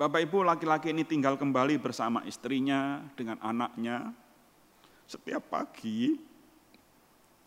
[0.00, 4.16] Bapak Ibu laki-laki ini tinggal kembali bersama istrinya dengan anaknya.
[5.04, 6.16] Setiap pagi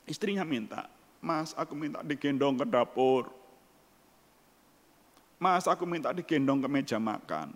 [0.05, 0.85] istrinya minta,
[1.23, 3.31] Mas aku minta digendong ke dapur.
[5.39, 7.55] Mas aku minta digendong ke meja makan.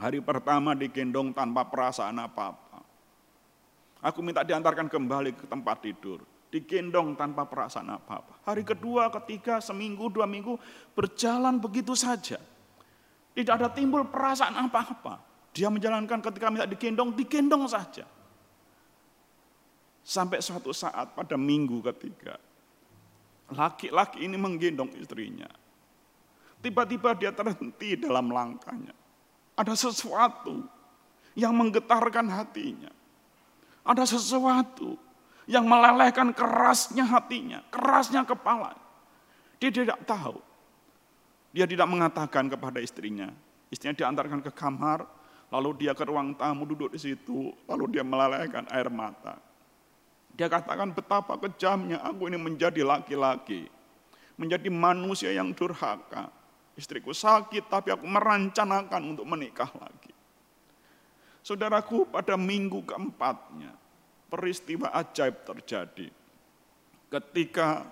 [0.00, 2.82] Hari pertama digendong tanpa perasaan apa-apa.
[4.00, 6.24] Aku minta diantarkan kembali ke tempat tidur.
[6.50, 8.42] Digendong tanpa perasaan apa-apa.
[8.42, 10.58] Hari kedua, ketiga, seminggu, dua minggu
[10.98, 12.42] berjalan begitu saja
[13.30, 15.22] tidak ada timbul perasaan apa-apa.
[15.54, 18.06] Dia menjalankan ketika minta digendong, digendong saja.
[20.02, 22.38] Sampai suatu saat pada minggu ketiga,
[23.50, 25.46] laki-laki ini menggendong istrinya.
[26.60, 28.92] Tiba-tiba dia terhenti dalam langkahnya.
[29.54, 30.66] Ada sesuatu
[31.38, 32.90] yang menggetarkan hatinya.
[33.86, 34.98] Ada sesuatu
[35.50, 38.78] yang melelehkan kerasnya hatinya, kerasnya kepala.
[39.58, 40.38] Dia tidak tahu
[41.50, 43.30] dia tidak mengatakan kepada istrinya.
[43.70, 45.02] Istrinya diantarkan ke kamar,
[45.50, 49.38] lalu dia ke ruang tamu duduk di situ, lalu dia melelehkan air mata.
[50.34, 53.66] Dia katakan betapa kejamnya aku ini menjadi laki-laki,
[54.38, 56.30] menjadi manusia yang durhaka.
[56.78, 60.14] Istriku sakit tapi aku merancanakan untuk menikah lagi.
[61.42, 63.74] Saudaraku pada minggu keempatnya
[64.30, 66.06] peristiwa ajaib terjadi.
[67.10, 67.90] Ketika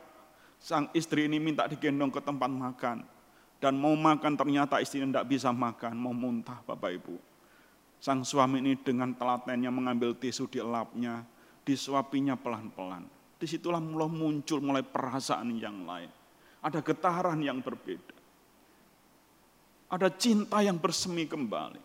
[0.63, 3.03] sang istri ini minta digendong ke tempat makan,
[3.59, 7.19] dan mau makan ternyata istrinya tidak bisa makan, mau muntah Bapak Ibu.
[7.99, 11.27] Sang suami ini dengan telatennya mengambil tisu di elapnya,
[11.67, 13.03] disuapinya pelan-pelan.
[13.39, 16.11] Di situlah mulai muncul mulai perasaan yang lain.
[16.63, 18.15] Ada getaran yang berbeda.
[19.91, 21.83] Ada cinta yang bersemi kembali.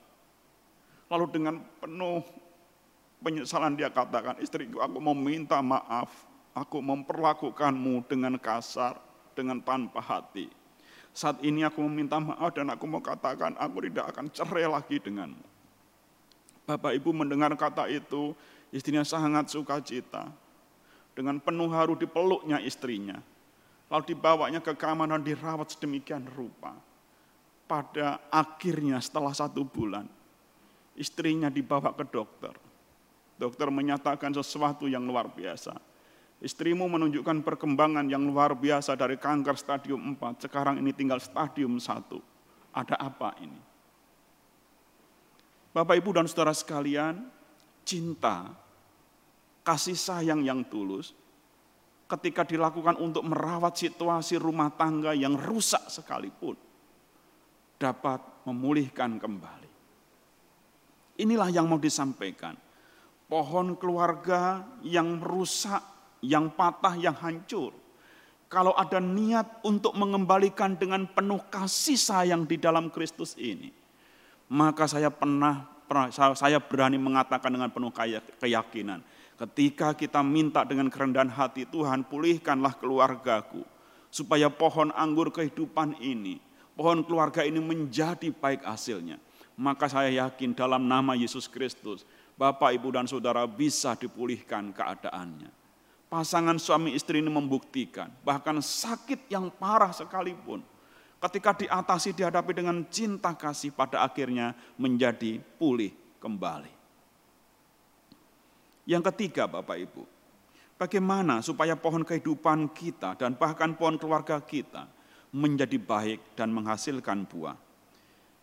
[1.10, 2.22] Lalu dengan penuh
[3.24, 9.00] penyesalan dia katakan, istriku aku mau minta maaf, aku memperlakukanmu dengan kasar,
[9.34, 10.52] dengan tanpa hati
[11.14, 15.46] saat ini aku meminta maaf dan aku mau katakan aku tidak akan cerai lagi denganmu.
[16.66, 18.34] Bapak Ibu mendengar kata itu,
[18.74, 20.34] istrinya sangat sukacita.
[21.14, 23.22] Dengan penuh haru dipeluknya istrinya.
[23.94, 26.74] Lalu dibawanya ke kamar dan dirawat sedemikian rupa.
[27.70, 30.10] Pada akhirnya setelah satu bulan,
[30.98, 32.58] istrinya dibawa ke dokter.
[33.44, 35.76] Dokter menyatakan sesuatu yang luar biasa
[36.44, 42.04] Istrimu menunjukkan perkembangan yang luar biasa dari kanker stadium 4, sekarang ini tinggal stadium 1.
[42.76, 43.62] Ada apa ini?
[45.72, 47.32] Bapak, Ibu, dan saudara sekalian,
[47.88, 48.52] cinta,
[49.64, 51.16] kasih sayang yang tulus,
[52.12, 56.60] ketika dilakukan untuk merawat situasi rumah tangga yang rusak sekalipun,
[57.80, 59.72] dapat memulihkan kembali.
[61.24, 62.60] Inilah yang mau disampaikan.
[63.34, 65.82] Pohon keluarga yang rusak
[66.24, 67.76] yang patah, yang hancur.
[68.48, 73.74] Kalau ada niat untuk mengembalikan dengan penuh kasih sayang di dalam Kristus ini,
[74.48, 75.68] maka saya pernah
[76.38, 77.90] saya berani mengatakan dengan penuh
[78.38, 79.02] keyakinan,
[79.42, 83.66] ketika kita minta dengan kerendahan hati Tuhan, pulihkanlah keluargaku,
[84.14, 86.38] supaya pohon anggur kehidupan ini,
[86.78, 89.18] pohon keluarga ini menjadi baik hasilnya.
[89.54, 95.64] Maka saya yakin dalam nama Yesus Kristus, Bapak, Ibu, dan Saudara bisa dipulihkan keadaannya
[96.14, 100.62] pasangan suami istri ini membuktikan, bahkan sakit yang parah sekalipun,
[101.18, 105.90] ketika diatasi dihadapi dengan cinta kasih pada akhirnya menjadi pulih
[106.22, 106.70] kembali.
[108.86, 110.06] Yang ketiga Bapak Ibu,
[110.78, 114.86] bagaimana supaya pohon kehidupan kita dan bahkan pohon keluarga kita
[115.34, 117.58] menjadi baik dan menghasilkan buah.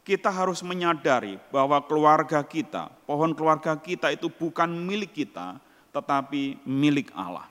[0.00, 5.60] Kita harus menyadari bahwa keluarga kita, pohon keluarga kita itu bukan milik kita,
[5.92, 7.46] tetapi milik Allah.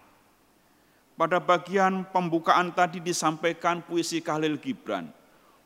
[1.14, 5.12] Pada bagian pembukaan tadi disampaikan puisi Khalil Gibran,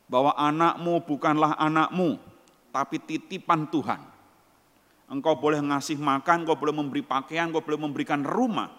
[0.04, 2.20] bahwa anakmu bukanlah anakmu,
[2.68, 4.02] tapi titipan Tuhan.
[5.08, 8.72] Engkau boleh ngasih makan, engkau boleh memberi pakaian, engkau boleh memberikan rumah,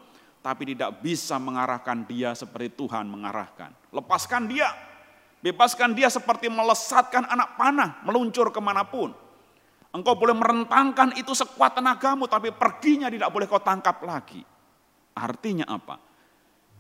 [0.45, 3.73] tapi tidak bisa mengarahkan dia seperti Tuhan mengarahkan.
[3.89, 4.69] Lepaskan dia,
[5.45, 9.13] Bebaskan dia seperti melesatkan anak panah, meluncur ke mana pun.
[9.93, 14.41] Engkau boleh merentangkan itu sekuat tenagamu, tapi perginya tidak boleh kau tangkap lagi.
[15.13, 16.01] Artinya apa?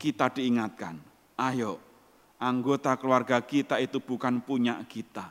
[0.01, 0.97] Kita diingatkan,
[1.37, 1.77] ayo
[2.41, 5.29] anggota keluarga kita itu bukan punya kita.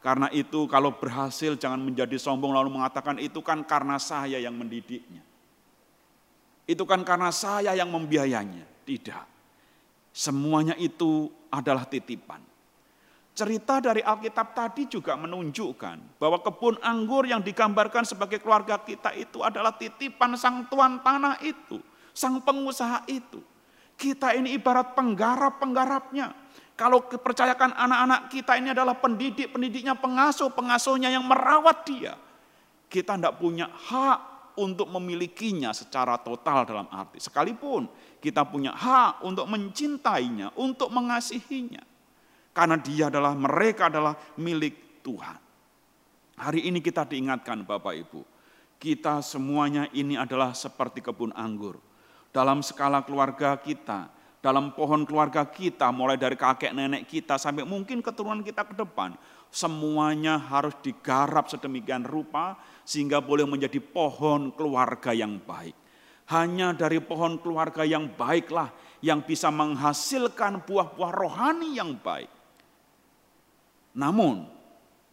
[0.00, 5.20] Karena itu kalau berhasil jangan menjadi sombong lalu mengatakan itu kan karena saya yang mendidiknya.
[6.64, 8.64] Itu kan karena saya yang membiayanya.
[8.88, 9.24] Tidak.
[10.16, 12.49] Semuanya itu adalah titipan.
[13.40, 19.40] Cerita dari Alkitab tadi juga menunjukkan bahwa kebun anggur yang digambarkan sebagai keluarga kita itu
[19.40, 21.80] adalah titipan sang tuan tanah itu,
[22.12, 23.40] sang pengusaha itu.
[23.96, 26.36] Kita ini ibarat penggarap-penggarapnya.
[26.76, 32.20] Kalau kepercayakan anak-anak kita ini adalah pendidik-pendidiknya, pengasuh-pengasuhnya yang merawat dia.
[32.92, 37.24] Kita tidak punya hak untuk memilikinya secara total dalam arti.
[37.24, 37.88] Sekalipun
[38.20, 41.88] kita punya hak untuk mencintainya, untuk mengasihinya.
[42.50, 45.38] Karena dia adalah, mereka adalah milik Tuhan.
[46.40, 48.24] Hari ini kita diingatkan Bapak Ibu,
[48.80, 51.76] kita semuanya ini adalah seperti kebun anggur.
[52.32, 54.08] Dalam skala keluarga kita,
[54.40, 59.12] dalam pohon keluarga kita, mulai dari kakek nenek kita sampai mungkin keturunan kita ke depan,
[59.52, 62.56] semuanya harus digarap sedemikian rupa
[62.88, 65.76] sehingga boleh menjadi pohon keluarga yang baik.
[66.32, 68.72] Hanya dari pohon keluarga yang baiklah
[69.04, 72.39] yang bisa menghasilkan buah-buah rohani yang baik.
[73.94, 74.46] Namun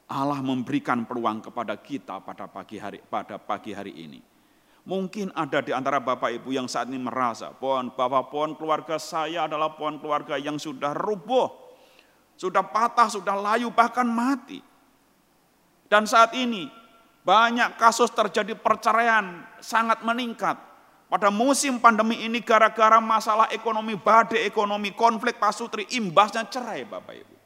[0.08, 4.22] Allah memberikan peluang kepada kita pada pagi hari pada pagi hari ini.
[4.88, 9.44] Mungkin ada di antara Bapak Ibu yang saat ini merasa pohon bahwa pohon keluarga saya
[9.44, 11.52] adalah pohon keluarga yang sudah rubuh,
[12.40, 14.64] sudah patah, sudah layu bahkan mati.
[15.92, 16.72] Dan saat ini
[17.28, 20.56] banyak kasus terjadi perceraian sangat meningkat.
[21.12, 27.37] Pada musim pandemi ini gara-gara masalah ekonomi, badai ekonomi, konflik pasutri, imbasnya cerai Bapak Ibu.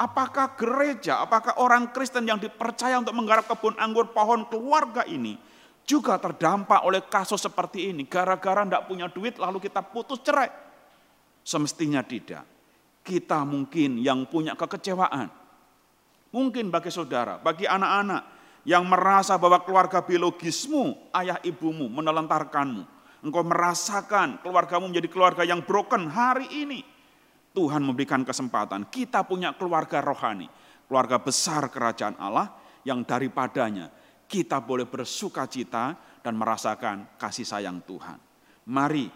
[0.00, 5.36] Apakah gereja, apakah orang Kristen yang dipercaya untuk menggarap kebun anggur pohon keluarga ini
[5.84, 8.08] juga terdampak oleh kasus seperti ini.
[8.08, 10.48] Gara-gara tidak punya duit lalu kita putus cerai.
[11.44, 12.48] Semestinya tidak.
[13.04, 15.28] Kita mungkin yang punya kekecewaan.
[16.32, 18.22] Mungkin bagi saudara, bagi anak-anak
[18.64, 22.88] yang merasa bahwa keluarga biologismu, ayah ibumu menelantarkanmu.
[23.20, 26.80] Engkau merasakan keluargamu menjadi keluarga yang broken hari ini
[27.50, 28.86] Tuhan memberikan kesempatan.
[28.88, 30.46] Kita punya keluarga rohani,
[30.86, 32.54] keluarga besar kerajaan Allah
[32.86, 33.90] yang daripadanya
[34.30, 38.14] kita boleh bersuka cita dan merasakan kasih sayang Tuhan.
[38.70, 39.10] Mari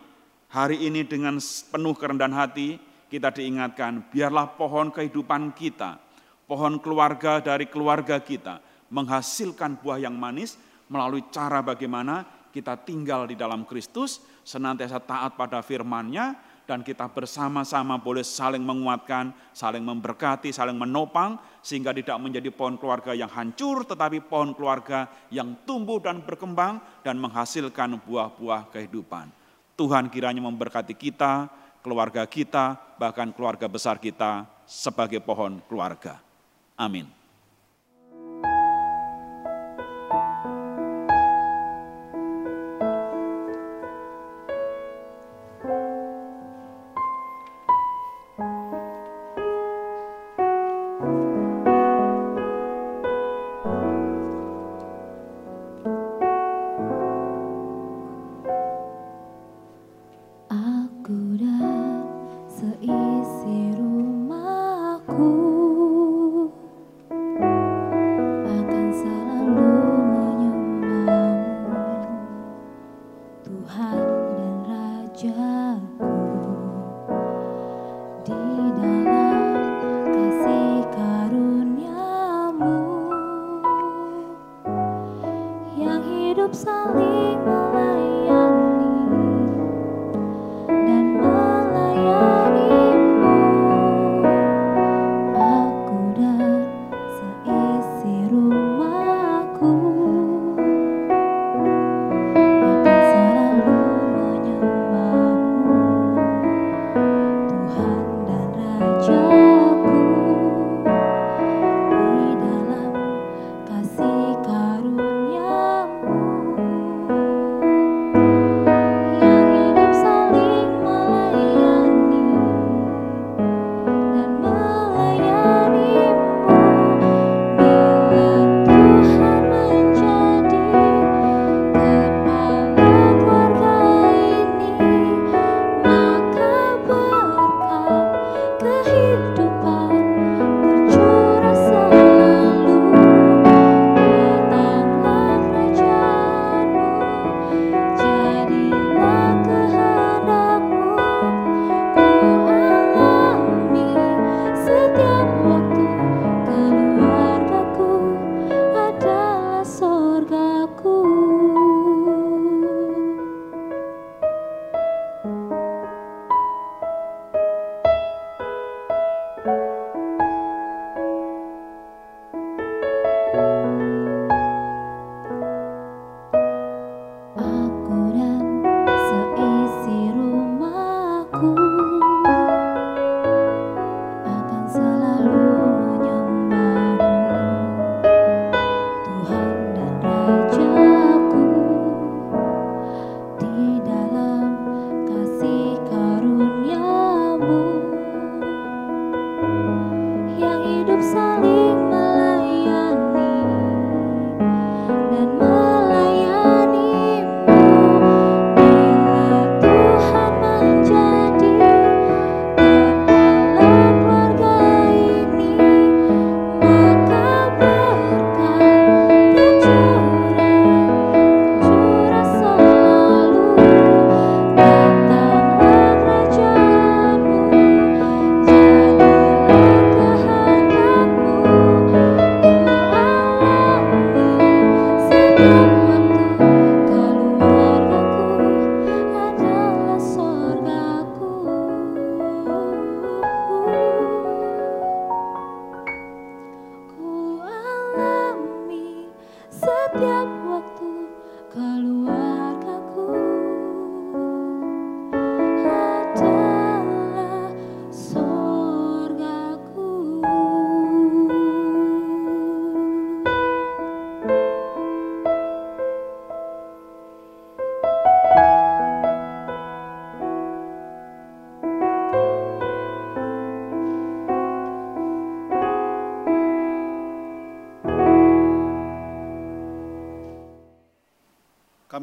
[0.50, 1.38] hari ini dengan
[1.70, 6.02] penuh kerendahan hati kita diingatkan biarlah pohon kehidupan kita,
[6.50, 8.58] pohon keluarga dari keluarga kita
[8.90, 10.58] menghasilkan buah yang manis
[10.90, 18.00] melalui cara bagaimana kita tinggal di dalam Kristus, senantiasa taat pada firman-Nya, dan kita bersama-sama
[18.00, 24.24] boleh saling menguatkan, saling memberkati, saling menopang sehingga tidak menjadi pohon keluarga yang hancur tetapi
[24.24, 29.28] pohon keluarga yang tumbuh dan berkembang dan menghasilkan buah-buah kehidupan.
[29.74, 31.50] Tuhan kiranya memberkati kita,
[31.84, 36.22] keluarga kita, bahkan keluarga besar kita sebagai pohon keluarga.
[36.80, 37.23] Amin.
[86.54, 87.03] Saling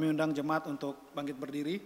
[0.02, 1.78] Kami undang jemaat untuk bangkit berdiri.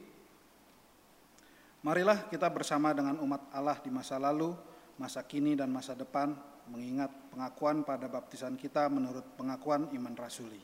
[1.83, 4.55] Marilah kita bersama dengan umat Allah di masa lalu,
[4.95, 6.31] masa kini, dan masa depan
[6.71, 10.63] mengingat pengakuan pada baptisan kita menurut pengakuan iman rasuli.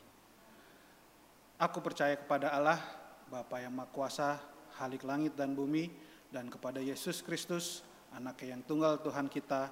[1.60, 2.80] Aku percaya kepada Allah,
[3.28, 4.40] Bapa yang Maha Kuasa,
[4.80, 5.92] Halik langit dan bumi,
[6.32, 7.84] dan kepada Yesus Kristus,
[8.16, 9.68] anaknya yang tunggal Tuhan kita,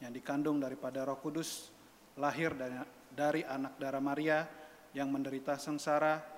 [0.00, 1.76] yang dikandung daripada roh kudus,
[2.16, 2.56] lahir
[3.12, 4.48] dari anak darah Maria,
[4.96, 6.37] yang menderita sengsara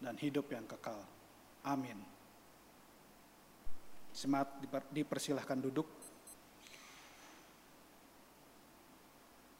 [0.00, 0.98] dan hidup yang kekal.
[1.64, 1.98] Amin.
[4.12, 4.48] Semat
[4.92, 5.88] dipersilahkan duduk.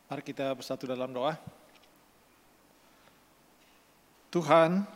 [0.07, 1.35] Mari kita bersatu dalam doa.
[4.31, 4.87] Tuhan,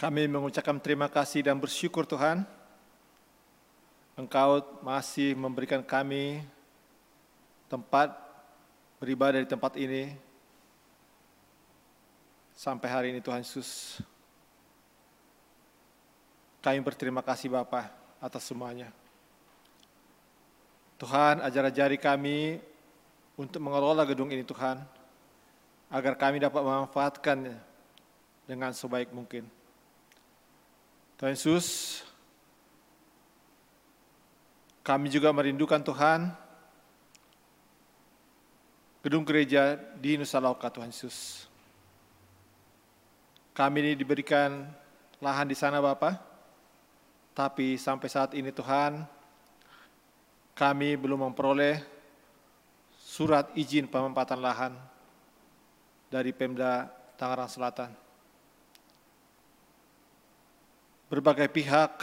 [0.00, 2.46] kami mengucapkan terima kasih dan bersyukur Tuhan,
[4.16, 6.40] Engkau masih memberikan kami
[7.68, 8.12] tempat
[9.00, 10.12] beribadah di tempat ini
[12.60, 14.04] sampai hari ini Tuhan Yesus.
[16.60, 17.88] Kami berterima kasih Bapa
[18.20, 18.92] atas semuanya.
[21.00, 22.60] Tuhan ajar-ajari kami
[23.40, 24.76] untuk mengelola gedung ini Tuhan,
[25.88, 27.56] agar kami dapat memanfaatkannya
[28.44, 29.48] dengan sebaik mungkin.
[31.16, 32.04] Tuhan Yesus,
[34.84, 36.28] kami juga merindukan Tuhan,
[39.00, 41.48] gedung gereja di Nusa Lauka Tuhan Yesus.
[43.60, 44.64] Kami ini diberikan
[45.20, 46.16] lahan di sana Bapak,
[47.36, 49.04] tapi sampai saat ini Tuhan,
[50.56, 51.76] kami belum memperoleh
[52.96, 54.72] surat izin pemempatan lahan
[56.08, 56.88] dari Pemda
[57.20, 57.92] Tangerang Selatan.
[61.12, 62.00] Berbagai pihak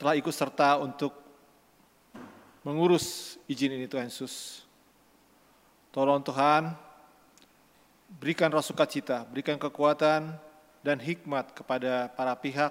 [0.00, 1.12] telah ikut serta untuk
[2.64, 4.64] mengurus izin ini Tuhan Yesus.
[5.92, 6.85] Tolong Tuhan,
[8.06, 10.34] berikan roh sukacita, berikan kekuatan
[10.80, 12.70] dan hikmat kepada para pihak,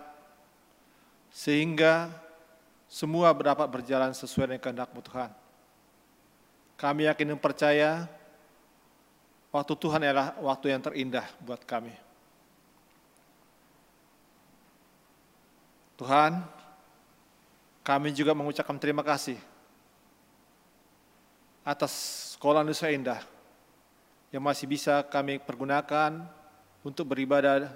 [1.32, 2.08] sehingga
[2.88, 5.32] semua dapat berjalan sesuai dengan kehendak Tuhan.
[6.76, 7.92] Kami yakin dan percaya
[9.52, 11.92] waktu Tuhan adalah waktu yang terindah buat kami.
[15.96, 16.44] Tuhan,
[17.84, 19.40] kami juga mengucapkan terima kasih
[21.64, 21.92] atas
[22.36, 23.35] sekolah Nusa Indah
[24.36, 26.28] yang masih bisa kami pergunakan
[26.84, 27.72] untuk beribadah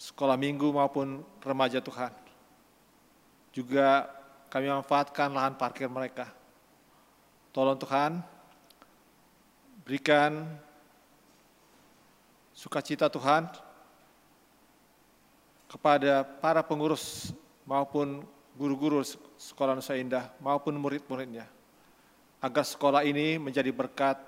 [0.00, 2.08] sekolah minggu maupun remaja Tuhan.
[3.52, 4.08] Juga
[4.48, 6.32] kami manfaatkan lahan parkir mereka.
[7.52, 8.24] Tolong Tuhan,
[9.84, 10.48] berikan
[12.56, 13.44] sukacita Tuhan
[15.68, 17.28] kepada para pengurus
[17.68, 18.24] maupun
[18.56, 19.04] guru-guru
[19.36, 21.44] sekolah Nusa Indah maupun murid-muridnya,
[22.46, 24.22] agar sekolah ini menjadi berkat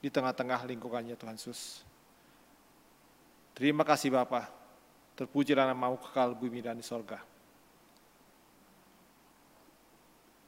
[0.00, 1.84] di tengah-tengah lingkungannya Tuhan Yesus.
[3.52, 4.48] Terima kasih Bapak,
[5.12, 7.20] terpujilah namamu kekal bumi dan di sorga.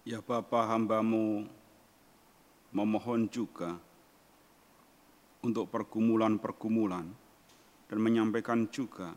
[0.08, 1.44] Ya Bapa hambamu
[2.72, 3.76] memohon juga
[5.44, 7.12] untuk pergumulan-pergumulan
[7.92, 9.12] dan menyampaikan juga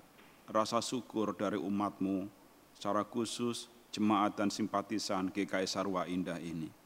[0.52, 2.28] rasa syukur dari umatmu
[2.76, 6.85] secara khusus jemaat dan simpatisan GKI Sarwa Indah ini.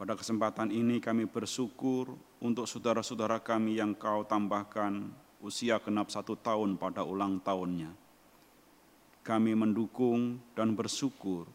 [0.00, 5.12] Pada kesempatan ini kami bersyukur untuk saudara-saudara kami yang kau tambahkan
[5.42, 7.90] usia genap satu tahun pada ulang tahunnya.
[9.22, 11.46] Kami mendukung dan bersyukur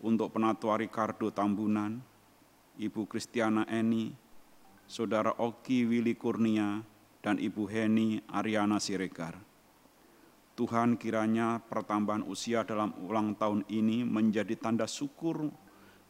[0.00, 2.00] untuk Penatua Ricardo Tambunan,
[2.80, 4.12] Ibu Kristiana Eni,
[4.88, 6.80] Saudara Oki Willy Kurnia,
[7.24, 9.40] dan Ibu Heni Ariana Siregar.
[10.54, 15.50] Tuhan kiranya pertambahan usia dalam ulang tahun ini menjadi tanda syukur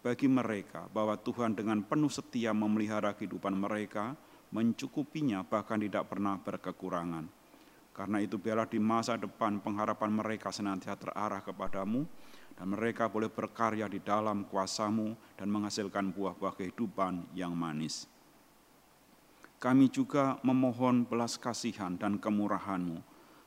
[0.04, 4.12] bagi mereka bahwa Tuhan dengan penuh setia memelihara kehidupan mereka,
[4.52, 7.24] mencukupinya bahkan tidak pernah berkekurangan.
[7.96, 12.04] Karena itu biarlah di masa depan pengharapan mereka senantiasa terarah kepadamu,
[12.54, 18.04] dan mereka boleh berkarya di dalam kuasamu dan menghasilkan buah-buah kehidupan yang manis.
[19.56, 23.00] Kami juga memohon belas kasihan dan kemurahanmu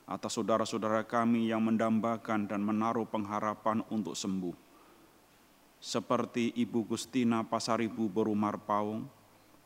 [0.09, 4.66] atas saudara-saudara kami yang mendambakan dan menaruh pengharapan untuk sembuh.
[5.77, 9.05] Seperti Ibu Gustina Pasaribu Berumar Paung,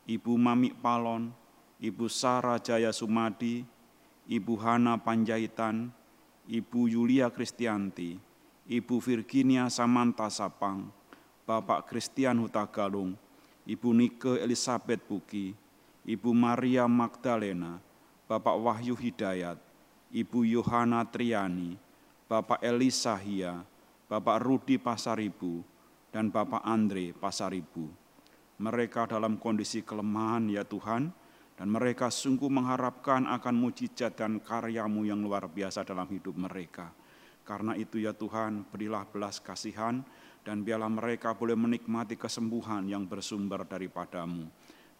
[0.04, 1.32] Ibu Mami Palon,
[1.80, 3.64] Ibu Sarah Jaya Sumadi,
[4.28, 5.90] Ibu Hana Panjaitan,
[6.46, 8.20] Ibu Yulia Kristianti,
[8.68, 10.92] Ibu Virginia Samanta Sapang,
[11.48, 13.16] Bapak Christian Hutagalung,
[13.66, 15.54] Ibu Nike Elizabeth Buki,
[16.06, 17.80] Ibu Maria Magdalena,
[18.28, 19.58] Bapak Wahyu Hidayat,
[20.12, 21.78] Ibu Yohana Triani,
[22.28, 23.64] Bapak Elisa Hia,
[24.10, 25.64] Bapak Rudi Pasaribu,
[26.12, 27.88] dan Bapak Andre Pasaribu.
[28.60, 31.10] Mereka dalam kondisi kelemahan ya Tuhan,
[31.56, 36.92] dan mereka sungguh mengharapkan akan mujizat dan karyamu yang luar biasa dalam hidup mereka.
[37.42, 40.04] Karena itu ya Tuhan, berilah belas kasihan,
[40.46, 44.46] dan biarlah mereka boleh menikmati kesembuhan yang bersumber daripadamu.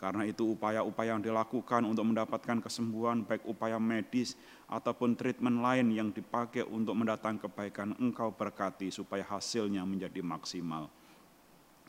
[0.03, 4.35] Karena itu upaya-upaya yang dilakukan untuk mendapatkan kesembuhan, baik upaya medis
[4.67, 10.91] ataupun treatment lain yang dipakai untuk mendatang kebaikan, engkau berkati supaya hasilnya menjadi maksimal.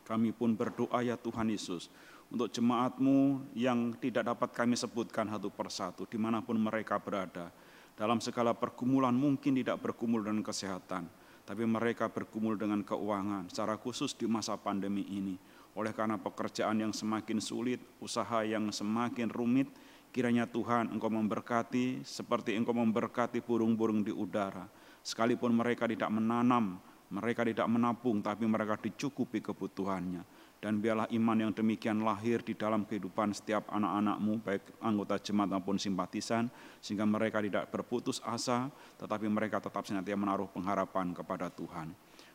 [0.04, 1.88] Kami pun berdoa ya Tuhan Yesus,
[2.28, 7.48] untuk jemaatmu yang tidak dapat kami sebutkan satu persatu, di mana pun mereka berada.
[7.94, 11.08] Dalam segala pergumulan mungkin tidak bergumul dengan kesehatan,
[11.46, 15.36] tapi mereka bergumul dengan keuangan, secara khusus di masa pandemi ini.
[15.74, 19.70] Oleh karena pekerjaan yang semakin sulit, usaha yang semakin rumit,
[20.14, 24.66] kiranya Tuhan Engkau memberkati seperti Engkau memberkati burung-burung di udara.
[25.04, 26.78] Sekalipun mereka tidak menanam,
[27.14, 30.26] mereka tidak menabung, tapi mereka dicukupi kebutuhannya.
[30.58, 35.78] Dan biarlah iman yang demikian lahir di dalam kehidupan setiap anak-anakmu, baik anggota jemaat maupun
[35.78, 36.50] simpatisan,
[36.82, 41.94] sehingga mereka tidak berputus asa, tetapi mereka tetap senantiasa menaruh pengharapan kepada Tuhan.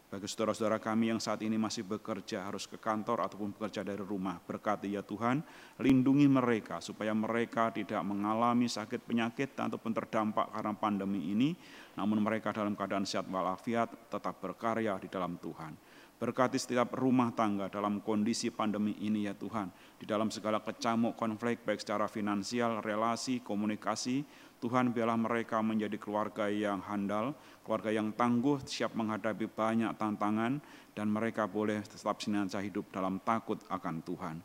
[0.10, 4.42] Bagi saudara-saudara kami yang saat ini masih bekerja, harus ke kantor ataupun bekerja dari rumah,
[4.42, 5.46] berkati ya Tuhan,
[5.78, 11.54] lindungi mereka supaya mereka tidak mengalami sakit penyakit ataupun terdampak karena pandemi ini,
[12.00, 15.76] namun mereka dalam keadaan sehat walafiat tetap berkarya di dalam Tuhan.
[16.20, 19.72] Berkati setiap rumah tangga dalam kondisi pandemi ini ya Tuhan.
[20.00, 24.28] Di dalam segala kecamuk konflik baik secara finansial, relasi, komunikasi,
[24.60, 27.32] Tuhan biarlah mereka menjadi keluarga yang handal,
[27.64, 30.60] keluarga yang tangguh, siap menghadapi banyak tantangan,
[30.92, 34.36] dan mereka boleh tetap senantiasa hidup dalam takut akan Tuhan.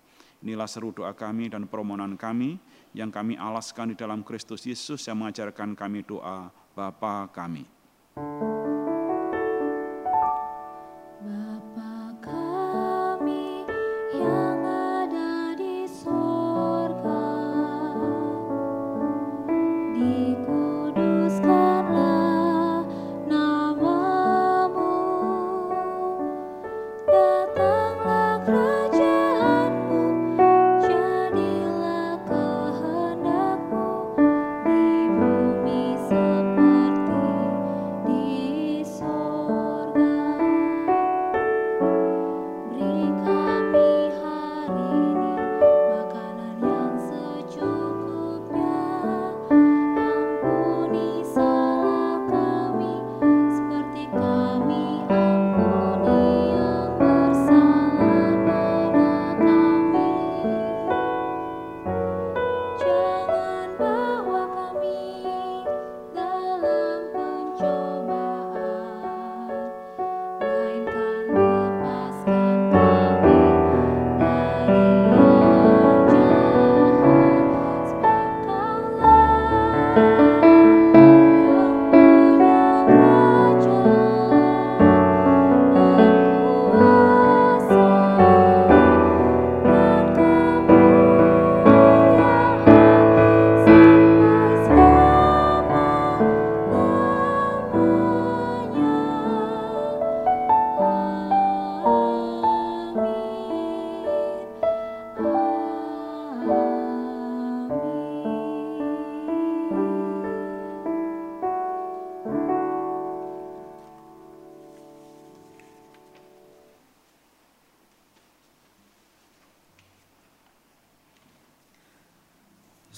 [0.46, 2.61] Inilah seru doa kami dan permohonan kami
[2.94, 7.62] yang kami alaskan di dalam Kristus Yesus yang mengajarkan kami doa Bapa kami.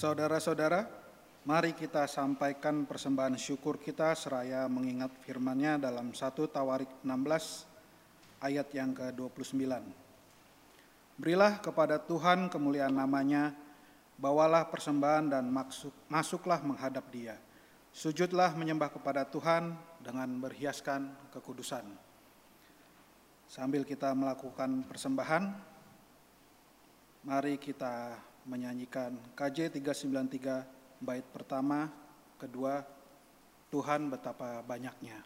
[0.07, 0.87] Saudara-saudara,
[1.43, 7.67] mari kita sampaikan persembahan syukur kita seraya mengingat firman-Nya dalam 1 Tawarik 16
[8.39, 9.67] ayat yang ke-29.
[11.19, 13.51] Berilah kepada Tuhan kemuliaan namanya,
[14.15, 15.51] bawalah persembahan dan
[16.07, 17.35] masuklah menghadap dia.
[17.91, 21.83] Sujudlah menyembah kepada Tuhan dengan berhiaskan kekudusan.
[23.51, 25.51] Sambil kita melakukan persembahan,
[27.27, 31.91] mari kita menyanyikan KJ 393 bait pertama,
[32.39, 32.81] kedua,
[33.67, 35.19] Tuhan betapa banyaknya.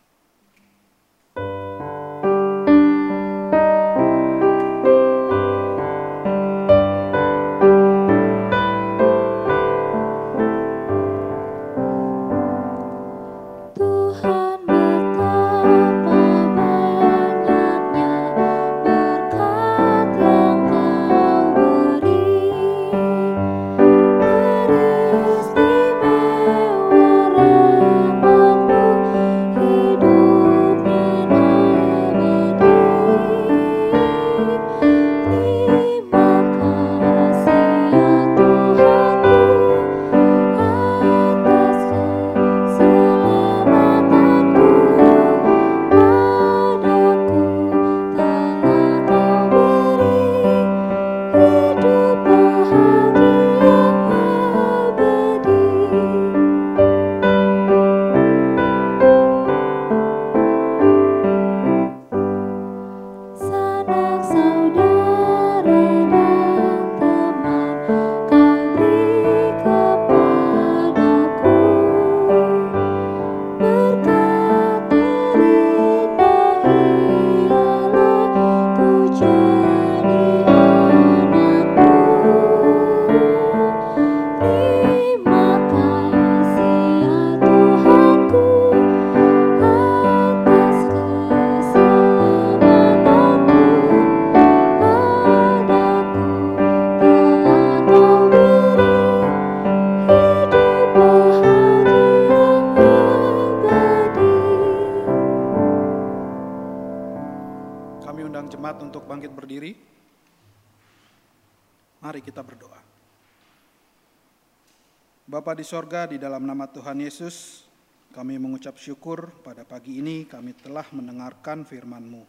[115.62, 117.70] Di sorga, di dalam nama Tuhan Yesus,
[118.10, 122.26] kami mengucap syukur pada pagi ini kami telah mendengarkan firman-Mu.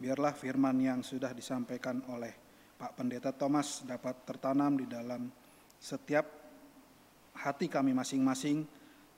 [0.00, 2.32] Biarlah firman yang sudah disampaikan oleh
[2.80, 5.28] Pak Pendeta Thomas dapat tertanam di dalam
[5.76, 6.24] setiap
[7.36, 8.64] hati kami masing-masing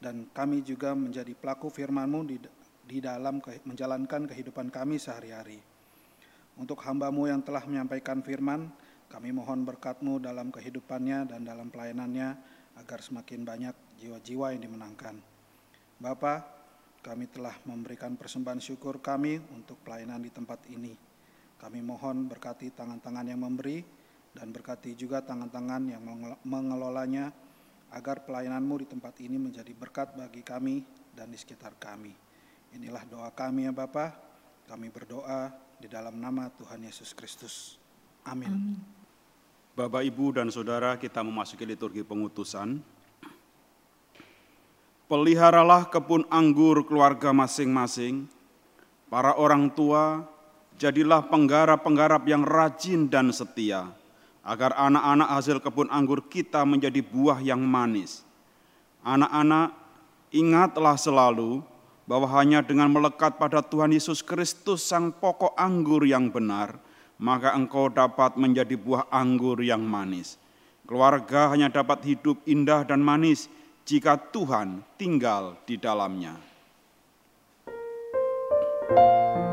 [0.03, 2.43] dan kami juga menjadi pelaku firman-Mu di,
[2.83, 5.63] di dalam ke- menjalankan kehidupan kami sehari-hari.
[6.59, 8.75] Untuk hamba-Mu yang telah menyampaikan firman,
[9.07, 15.17] kami mohon berkat-Mu dalam kehidupannya dan dalam pelayanannya agar semakin banyak jiwa-jiwa yang dimenangkan.
[15.97, 16.45] Bapa,
[17.01, 20.93] kami telah memberikan persembahan syukur kami untuk pelayanan di tempat ini.
[21.57, 23.81] Kami mohon berkati tangan-tangan yang memberi
[24.37, 27.33] dan berkati juga tangan-tangan yang mengel- mengelolanya
[27.95, 30.85] agar pelayananmu di tempat ini menjadi berkat bagi kami
[31.17, 32.13] dan di sekitar kami.
[32.77, 34.13] Inilah doa kami ya Bapa.
[34.67, 37.79] Kami berdoa di dalam nama Tuhan Yesus Kristus.
[38.27, 38.51] Amin.
[39.77, 42.81] Bapak, Ibu, dan Saudara, kita memasuki liturgi pengutusan.
[45.05, 48.25] Peliharalah kebun anggur keluarga masing-masing.
[49.13, 50.25] Para orang tua,
[50.81, 53.93] jadilah penggarap-penggarap yang rajin dan setia,
[54.41, 58.25] agar anak-anak hasil kebun anggur kita menjadi buah yang manis.
[59.05, 59.77] Anak-anak,
[60.33, 61.61] ingatlah selalu
[62.09, 66.81] bahwa hanya dengan melekat pada Tuhan Yesus Kristus, Sang Pokok Anggur yang benar,
[67.17, 70.37] maka engkau dapat menjadi buah anggur yang manis.
[70.87, 73.51] Keluarga hanya dapat hidup indah dan manis
[73.83, 76.39] jika Tuhan tinggal di dalamnya.
[78.87, 79.46] Keluarga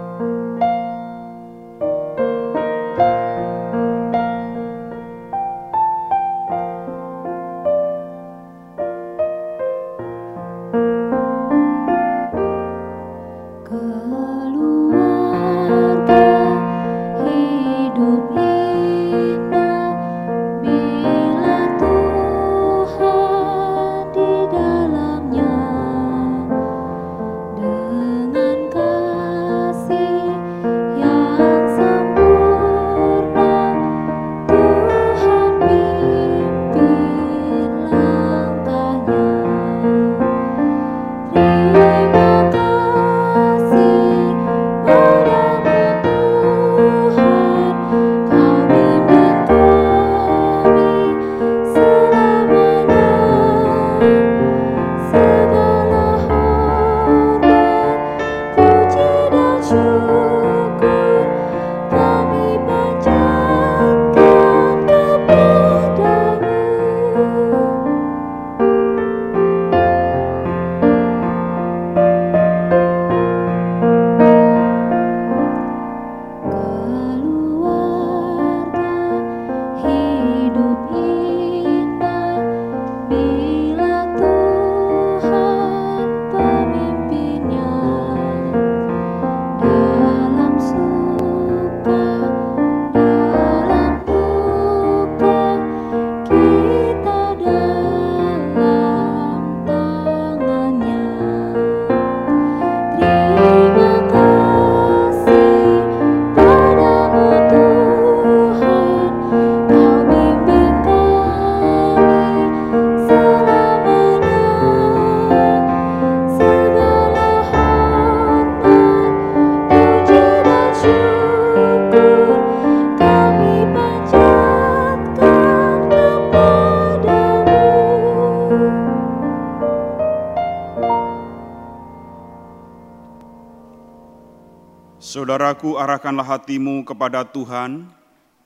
[135.54, 137.86] Saudaraku, arahkanlah hatimu kepada Tuhan,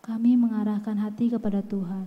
[0.03, 2.03] Kami mengarahkan hati kepada Tuhan.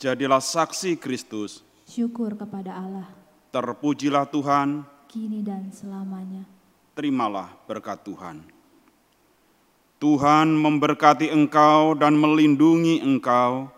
[0.00, 3.12] jadilah saksi Kristus, Syukur kepada Allah,
[3.52, 6.48] terpujilah Tuhan, kini dan selamanya.
[6.96, 8.40] terimalah berkat Tuhan.
[10.00, 13.68] Tuhan memberkati engkau dan melindungi engkau.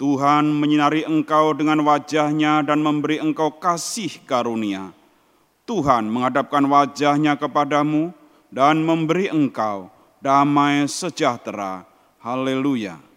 [0.00, 4.96] Tuhan menyinari engkau dengan wajahnya dan memberi engkau kasih karunia.
[5.68, 8.21] Tuhan menghadapkan wajahnya kepadamu
[8.52, 9.88] dan memberi engkau
[10.20, 11.88] damai sejahtera.
[12.20, 13.11] Haleluya.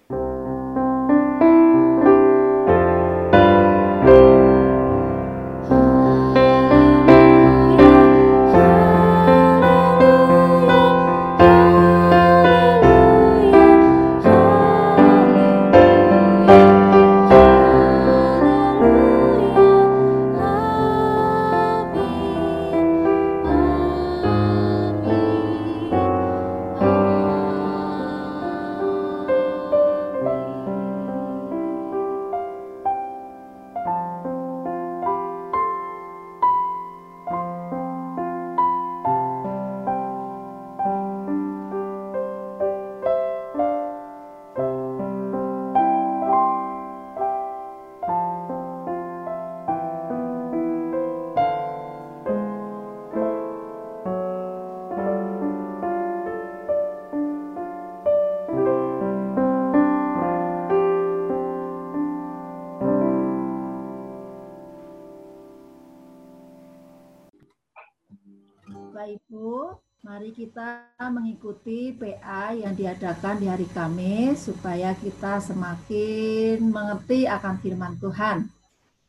[70.56, 78.48] Kita mengikuti PA yang diadakan di hari Kamis supaya kita semakin mengerti akan firman Tuhan.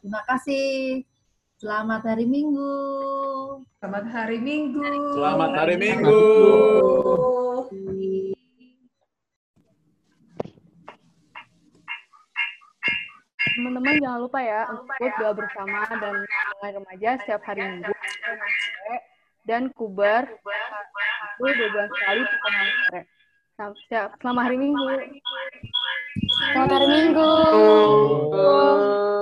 [0.03, 1.07] Terima kasih.
[1.63, 2.75] Selamat hari Minggu.
[3.79, 4.91] Selamat hari Minggu.
[5.15, 6.23] Selamat hari Minggu.
[13.55, 17.95] Teman-teman jangan lupa ya untuk doa bersama dan mulai remaja setiap hari Minggu
[19.47, 20.27] dan kubar
[21.37, 23.03] itu dua bulan sekali pertengahan sore.
[24.21, 24.85] Selamat hari Minggu.
[26.53, 27.31] Selamat hari Minggu.
[28.37, 29.16] Thank